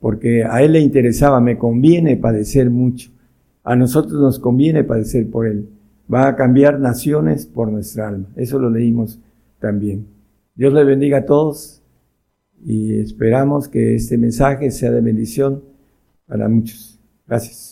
[0.00, 3.10] porque a Él le interesaba, me conviene padecer mucho.
[3.64, 5.68] A nosotros nos conviene padecer por Él.
[6.12, 8.26] Va a cambiar naciones por nuestra alma.
[8.36, 9.20] Eso lo leímos
[9.60, 10.06] también.
[10.54, 11.82] Dios le bendiga a todos
[12.64, 15.62] y esperamos que este mensaje sea de bendición
[16.26, 17.00] para muchos.
[17.26, 17.71] Gracias.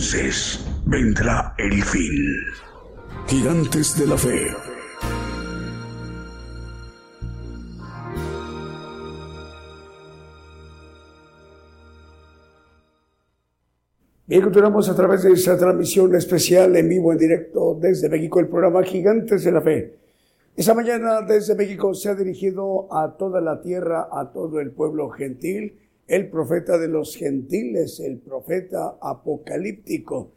[0.00, 2.24] Entonces vendrá el fin.
[3.26, 4.46] Gigantes de la fe.
[14.26, 18.48] Bien, continuamos a través de esa transmisión especial en vivo, en directo desde México, el
[18.48, 19.98] programa Gigantes de la Fe.
[20.56, 25.10] Esa mañana desde México se ha dirigido a toda la tierra, a todo el pueblo
[25.10, 25.78] gentil,
[26.10, 30.32] el profeta de los gentiles, el profeta apocalíptico,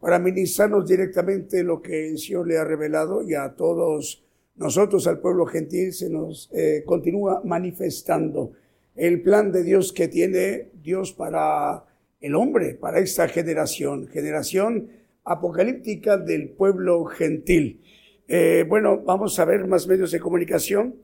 [0.00, 4.24] para ministrarnos directamente lo que el Señor le ha revelado y a todos
[4.56, 8.52] nosotros, al pueblo gentil, se nos eh, continúa manifestando
[8.96, 11.84] el plan de Dios que tiene Dios para
[12.22, 14.88] el hombre, para esta generación, generación
[15.24, 17.82] apocalíptica del pueblo gentil.
[18.28, 20.96] Eh, bueno, vamos a ver más medios de comunicación.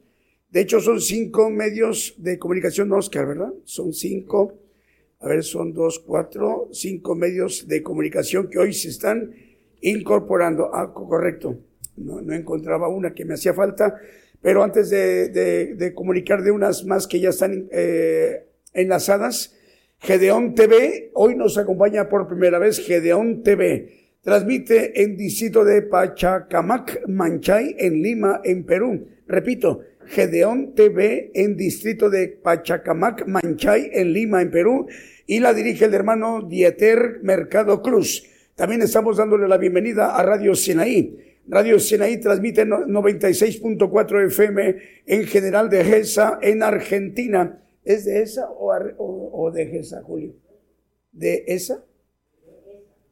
[0.54, 3.52] De hecho, son cinco medios de comunicación, Oscar, ¿verdad?
[3.64, 4.52] Son cinco.
[5.18, 9.34] A ver, son dos, cuatro, cinco medios de comunicación que hoy se están
[9.80, 10.70] incorporando.
[10.72, 11.58] Ah, correcto.
[11.96, 13.96] No, no encontraba una que me hacía falta.
[14.40, 19.56] Pero antes de, comunicar de unas más que ya están eh, enlazadas,
[19.98, 24.18] Gedeón TV, hoy nos acompaña por primera vez Gedeón TV.
[24.22, 29.08] Transmite en distrito de Pachacamac, Manchay, en Lima, en Perú.
[29.26, 34.86] Repito, Gedeón TV en distrito de Pachacamac, Manchay, en Lima, en Perú.
[35.26, 38.24] Y la dirige el hermano Dieter Mercado Cruz.
[38.54, 41.18] También estamos dándole la bienvenida a Radio Sinaí.
[41.46, 44.76] Radio Sinaí transmite 96.4 FM
[45.06, 50.34] en general de GESA en Argentina ¿Es de esa o, de esa, Julio?
[51.12, 51.84] ¿De esa?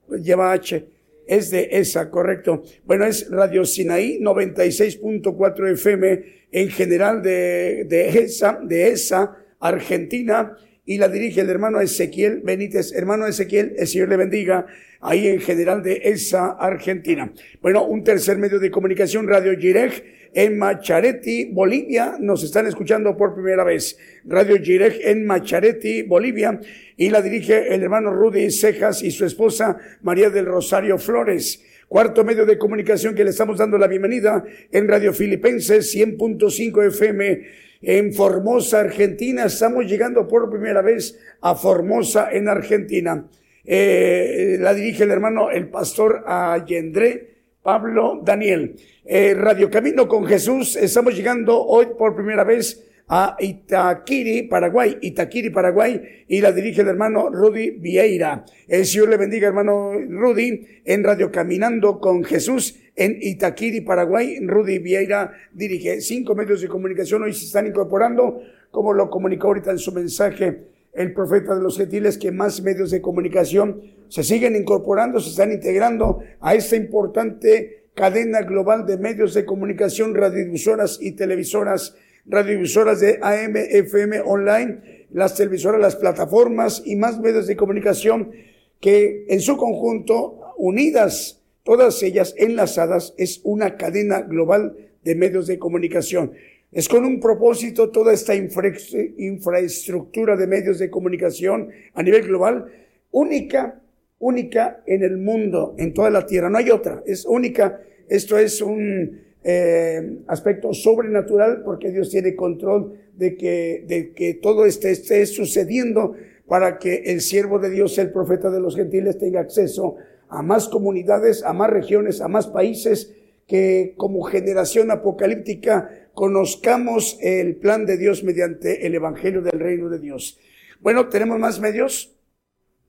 [0.09, 0.89] Pues lleva H.
[1.27, 2.63] Es de esa, correcto.
[2.85, 10.99] Bueno, es Radio Sinaí 96.4 FM en general de, de esa, de esa, Argentina, y
[10.99, 12.93] la dirige el hermano Ezequiel Benítez.
[12.93, 14.67] Hermano Ezequiel, el Señor le bendiga,
[15.01, 17.33] ahí en general de esa, Argentina.
[17.61, 22.17] Bueno, un tercer medio de comunicación, Radio Gireg en Machareti, Bolivia.
[22.19, 23.99] Nos están escuchando por primera vez.
[24.25, 26.61] Radio Gireg en Machareti, Bolivia.
[26.97, 31.63] Y la dirige el hermano Rudy Cejas y su esposa María del Rosario Flores.
[31.89, 37.43] Cuarto medio de comunicación que le estamos dando la bienvenida en Radio Filipenses 100.5 FM
[37.83, 39.45] en Formosa, Argentina.
[39.45, 43.27] Estamos llegando por primera vez a Formosa en Argentina.
[43.65, 47.32] Eh, la dirige el hermano, el pastor Allendré
[47.63, 48.75] Pablo Daniel.
[49.05, 55.51] Eh, Radio Camino con Jesús, estamos llegando hoy por primera vez a Itaquiri, Paraguay, Itaquiri,
[55.51, 58.45] Paraguay, y la dirige el hermano Rudy Vieira.
[58.67, 64.39] El Señor le bendiga, hermano Rudy, en Radio Caminando con Jesús, en Itaquiri, Paraguay.
[64.41, 68.41] Rudy Vieira dirige cinco medios de comunicación, hoy se están incorporando,
[68.71, 72.91] como lo comunicó ahorita en su mensaje el profeta de los gentiles, que más medios
[72.91, 79.35] de comunicación se siguen incorporando, se están integrando a esta importante cadena global de medios
[79.35, 81.95] de comunicación, radiodifusoras y televisoras,
[82.27, 88.33] radiodifusoras de AM, FM, online, las televisoras, las plataformas y más medios de comunicación
[88.81, 95.59] que en su conjunto, unidas, todas ellas enlazadas, es una cadena global de medios de
[95.59, 96.33] comunicación.
[96.73, 102.65] Es con un propósito toda esta infraestructura de medios de comunicación a nivel global,
[103.11, 103.83] única,
[104.19, 106.49] única en el mundo, en toda la tierra.
[106.49, 107.79] No hay otra, es única.
[108.09, 114.65] Esto es un eh, aspecto sobrenatural porque Dios tiene control de que, de que todo
[114.65, 116.15] este esté sucediendo
[116.47, 119.97] para que el siervo de Dios, el profeta de los gentiles, tenga acceso
[120.31, 123.13] a más comunidades, a más regiones, a más países,
[123.47, 129.99] que como generación apocalíptica conozcamos el plan de Dios mediante el Evangelio del Reino de
[129.99, 130.39] Dios.
[130.81, 132.17] Bueno, tenemos más medios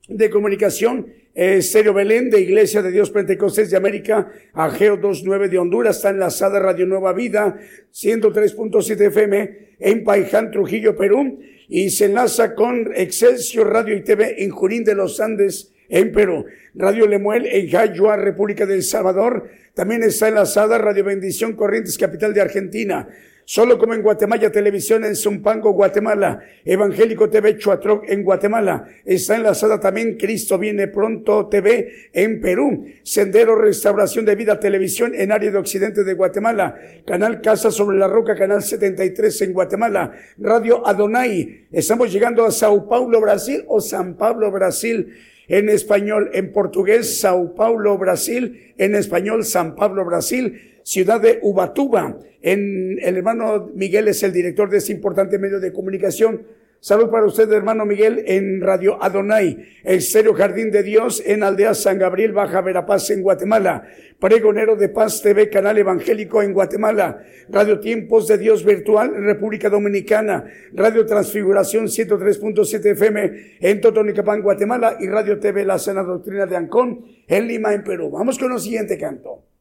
[0.07, 1.07] de comunicación.
[1.35, 1.61] Eh,
[1.95, 6.85] Belén de Iglesia de Dios Pentecostés de América, Ageo 29 de Honduras, está enlazada Radio
[6.85, 7.57] Nueva Vida,
[7.91, 14.51] 103.7 FM en Paiján, Trujillo, Perú, y se enlaza con Excelsior Radio y TV en
[14.51, 16.45] Junín de los Andes, en Perú.
[16.75, 19.49] Radio Lemuel en Jayua, República del Salvador.
[19.73, 23.07] También está enlazada Radio Bendición Corrientes, capital de Argentina.
[23.43, 26.41] Solo como en Guatemala Televisión en Zumpango, Guatemala.
[26.63, 28.87] Evangélico TV Chuatroc en Guatemala.
[29.03, 32.85] Está enlazada también Cristo Viene Pronto TV en Perú.
[33.01, 36.79] Sendero Restauración de Vida Televisión en área de Occidente de Guatemala.
[37.03, 40.11] Canal Casa sobre la Roca, Canal 73 en Guatemala.
[40.37, 41.65] Radio Adonai.
[41.71, 45.11] Estamos llegando a Sao Paulo, Brasil o San Pablo, Brasil
[45.47, 52.17] en español, en portugués, Sao Paulo, Brasil, en español, San Pablo, Brasil, ciudad de Ubatuba.
[52.41, 56.43] En, el hermano Miguel es el director de este importante medio de comunicación.
[56.83, 61.97] Salud para usted, hermano Miguel, en Radio Adonai, Estéreo Jardín de Dios, en Aldea San
[61.97, 63.87] Gabriel, Baja Verapaz, en Guatemala.
[64.19, 67.23] Pregonero de Paz TV, Canal Evangélico en Guatemala.
[67.47, 70.43] Radio Tiempos de Dios Virtual, República Dominicana.
[70.73, 73.31] Radio Transfiguración 103.7 FM
[73.61, 74.97] en Totonicapán, Guatemala.
[74.99, 78.11] Y Radio TV La Sana Doctrina de Ancón, en Lima, en Perú.
[78.11, 79.52] Vamos con el siguiente canto.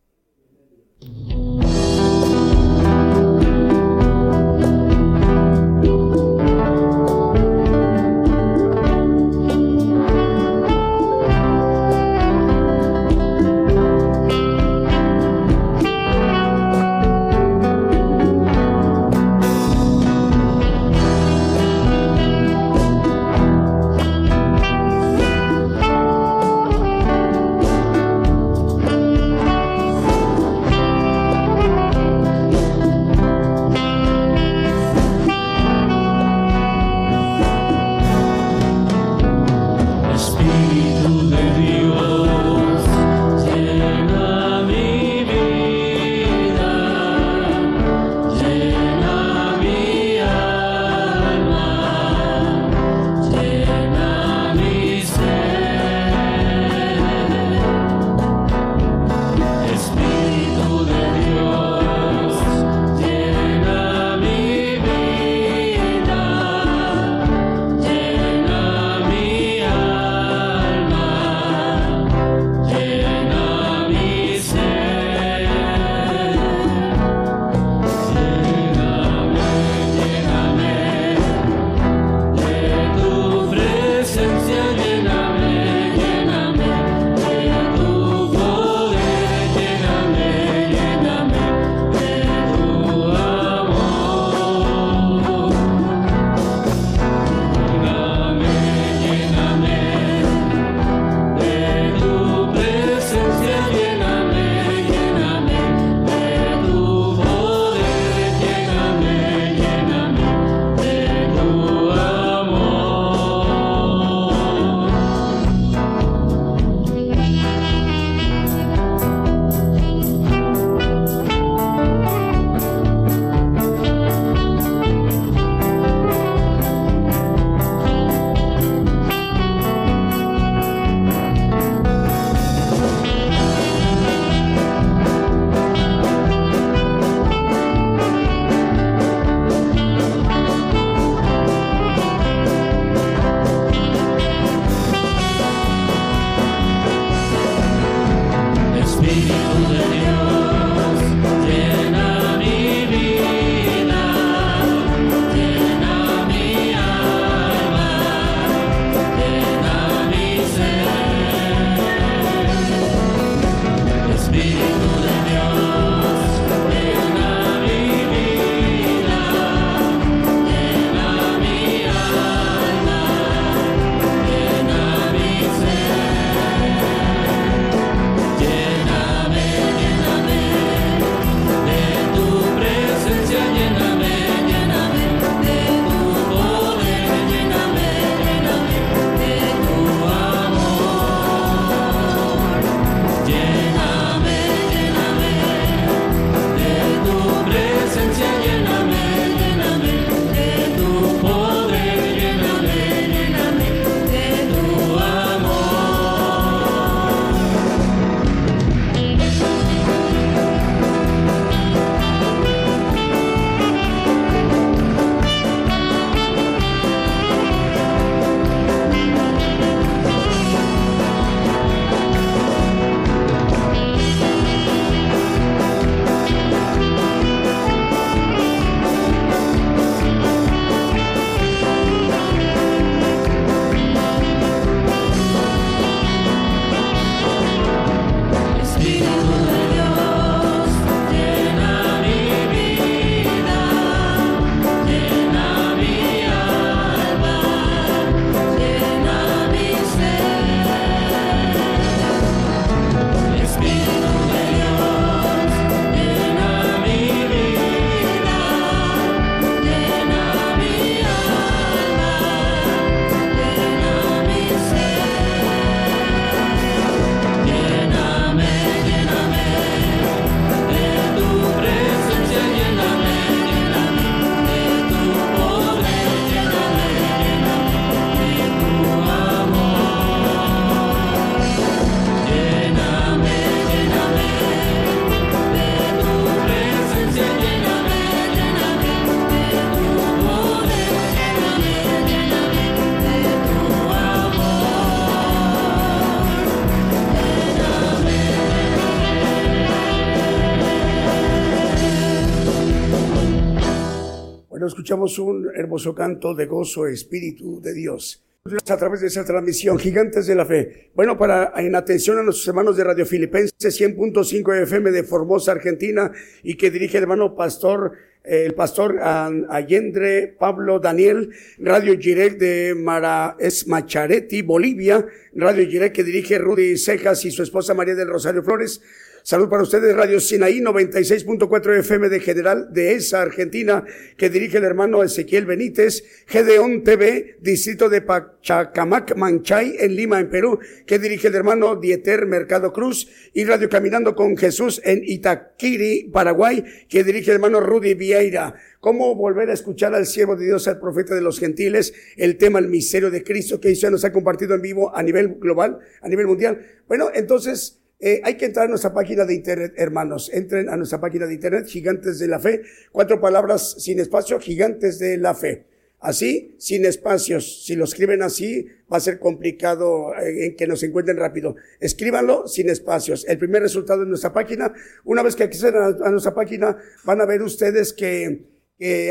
[304.92, 308.22] Escuchamos un hermoso canto de gozo, Espíritu de Dios.
[308.68, 310.90] A través de esa transmisión, Gigantes de la Fe.
[310.94, 316.12] Bueno, para en atención a nuestros hermanos de Radio Filipenses 100.5 FM de Formosa, Argentina,
[316.42, 317.92] y que dirige el hermano pastor,
[318.22, 326.04] eh, el pastor Allendre Pablo Daniel, Radio Girec de Mara Esmacharetti, Bolivia, Radio Girec que
[326.04, 328.82] dirige Rudy Cejas y su esposa María del Rosario Flores,
[329.24, 333.84] Salud para ustedes, Radio Sinaí 96.4 FM de General de esa Argentina,
[334.16, 340.28] que dirige el hermano Ezequiel Benítez, Gedeón TV, distrito de Pachacamac, Manchay, en Lima, en
[340.28, 346.10] Perú, que dirige el hermano Dieter Mercado Cruz, y Radio Caminando con Jesús en Itaquiri,
[346.12, 350.66] Paraguay, que dirige el hermano Rudy Vieira cómo volver a escuchar al siervo de Dios,
[350.66, 354.12] al profeta de los gentiles, el tema, el misterio de Cristo, que ya nos ha
[354.12, 356.66] compartido en vivo a nivel global, a nivel mundial.
[356.88, 360.28] Bueno, entonces, eh, hay que entrar a nuestra página de internet, hermanos.
[360.34, 362.62] Entren a nuestra página de internet, Gigantes de la Fe.
[362.90, 365.66] Cuatro palabras sin espacio, Gigantes de la Fe.
[366.00, 367.64] Así, sin espacios.
[367.64, 371.54] Si lo escriben así, va a ser complicado eh, que nos encuentren rápido.
[371.78, 373.24] Escríbanlo sin espacios.
[373.28, 374.72] El primer resultado en nuestra página.
[375.04, 378.46] Una vez que acceden a, nuestra página, van a ver ustedes que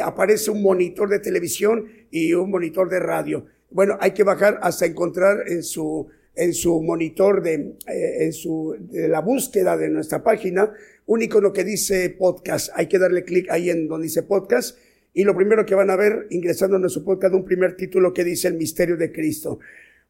[0.04, 3.46] aparece un monitor de televisión y un monitor de radio.
[3.70, 6.10] Bueno, hay que bajar hasta encontrar en su
[6.42, 10.74] en su monitor de, eh, en su, de la búsqueda de nuestra página,
[11.06, 12.72] un icono que dice podcast.
[12.74, 14.76] Hay que darle clic ahí en donde dice podcast.
[15.14, 18.24] Y lo primero que van a ver, ingresando a nuestro podcast, un primer título que
[18.24, 19.60] dice el misterio de Cristo.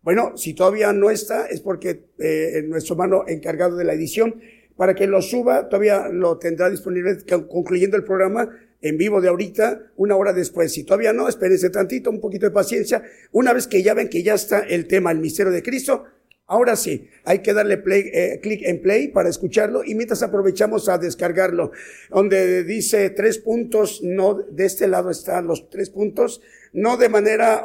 [0.03, 4.39] Bueno, si todavía no está, es porque eh, nuestro hermano encargado de la edición,
[4.77, 7.17] para que lo suba, todavía lo tendrá disponible
[7.49, 8.49] concluyendo el programa
[8.81, 10.71] en vivo de ahorita, una hora después.
[10.71, 13.03] Si todavía no, espérense tantito, un poquito de paciencia.
[13.33, 16.05] Una vez que ya ven que ya está el tema, el misterio de Cristo,
[16.51, 20.89] ahora sí, hay que darle play, eh, clic en play para escucharlo y mientras aprovechamos
[20.89, 21.71] a descargarlo,
[22.09, 26.41] donde dice tres puntos, no, de este lado están los tres puntos,
[26.73, 27.63] no de manera,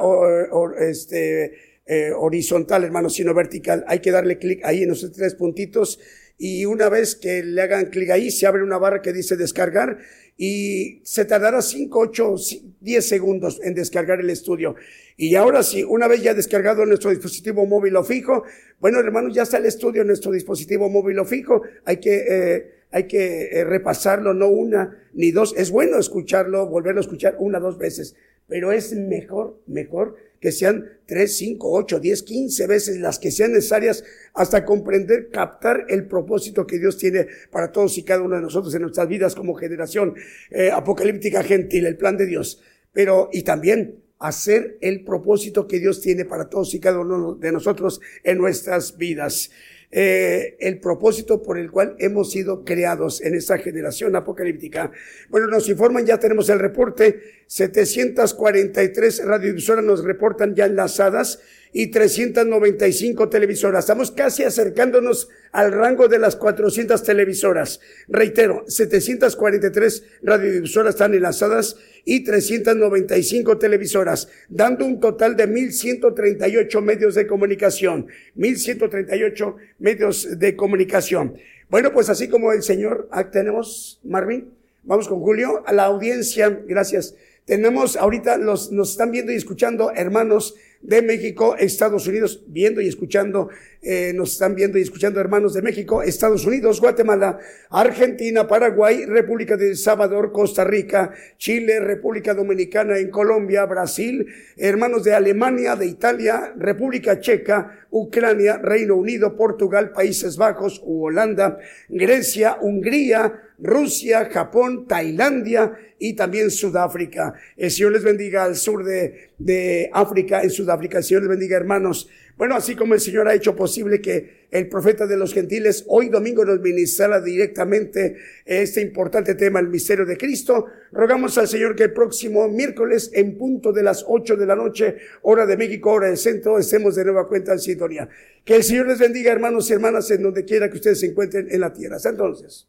[0.78, 1.52] este,
[1.84, 3.84] eh, horizontal, hermano, sino vertical.
[3.88, 5.98] Hay que darle clic ahí en esos tres puntitos
[6.38, 9.98] y una vez que le hagan clic ahí, se abre una barra que dice descargar
[10.36, 12.34] y se tardará 5, 8,
[12.80, 14.76] 10 segundos en descargar el estudio.
[15.16, 18.44] Y ahora sí, una vez ya descargado nuestro dispositivo móvil o fijo,
[18.80, 22.70] bueno hermanos, ya está el estudio en nuestro dispositivo móvil o fijo, hay que, eh,
[22.90, 25.54] hay que eh, repasarlo, no una ni dos.
[25.56, 28.14] Es bueno escucharlo, volverlo a escuchar una, dos veces,
[28.46, 33.52] pero es mejor, mejor que sean tres, cinco, ocho, diez, quince veces las que sean
[33.52, 38.42] necesarias hasta comprender, captar el propósito que Dios tiene para todos y cada uno de
[38.42, 40.14] nosotros en nuestras vidas como generación
[40.50, 42.60] eh, apocalíptica gentil, el plan de Dios.
[42.92, 47.52] Pero, y también hacer el propósito que Dios tiene para todos y cada uno de
[47.52, 49.50] nosotros en nuestras vidas.
[49.92, 54.90] Eh, el propósito por el cual hemos sido creados en esta generación apocalíptica.
[55.28, 61.38] Bueno, nos informan, ya tenemos el reporte, 743 radiodifusoras nos reportan ya enlazadas
[61.78, 63.84] y 395 televisoras.
[63.84, 67.80] Estamos casi acercándonos al rango de las 400 televisoras.
[68.08, 71.76] Reitero, 743 radiodifusoras están enlazadas
[72.06, 78.06] y 395 televisoras, dando un total de 1.138 medios de comunicación.
[78.38, 81.36] 1.138 medios de comunicación.
[81.68, 84.48] Bueno, pues así como el señor, ah, tenemos, Marvin,
[84.82, 87.16] vamos con Julio, a la audiencia, gracias.
[87.44, 92.88] Tenemos ahorita, los, nos están viendo y escuchando hermanos de México, Estados Unidos, viendo y
[92.88, 93.48] escuchando,
[93.82, 97.38] eh, nos están viendo y escuchando hermanos de México, Estados Unidos, Guatemala,
[97.70, 104.26] Argentina, Paraguay, República de Salvador, Costa Rica, Chile, República Dominicana, en Colombia, Brasil,
[104.56, 111.58] hermanos de Alemania, de Italia, República Checa, Ucrania, Reino Unido, Portugal, Países Bajos, Holanda,
[111.88, 117.34] Grecia, Hungría, Rusia, Japón, Tailandia y también Sudáfrica.
[117.56, 120.98] El Señor les bendiga al sur de, de África, en Sudáfrica.
[120.98, 122.08] El Señor les bendiga, hermanos.
[122.36, 126.10] Bueno, así como el Señor ha hecho posible que el profeta de los gentiles hoy
[126.10, 131.84] domingo nos ministrara directamente este importante tema, el misterio de Cristo, rogamos al Señor que
[131.84, 136.08] el próximo miércoles en punto de las ocho de la noche, hora de México, hora
[136.08, 138.06] del centro, estemos de nueva cuenta en sintonía.
[138.44, 141.48] Que el Señor les bendiga, hermanos y hermanas, en donde quiera que ustedes se encuentren
[141.50, 141.96] en la tierra.
[141.96, 142.68] Hasta entonces.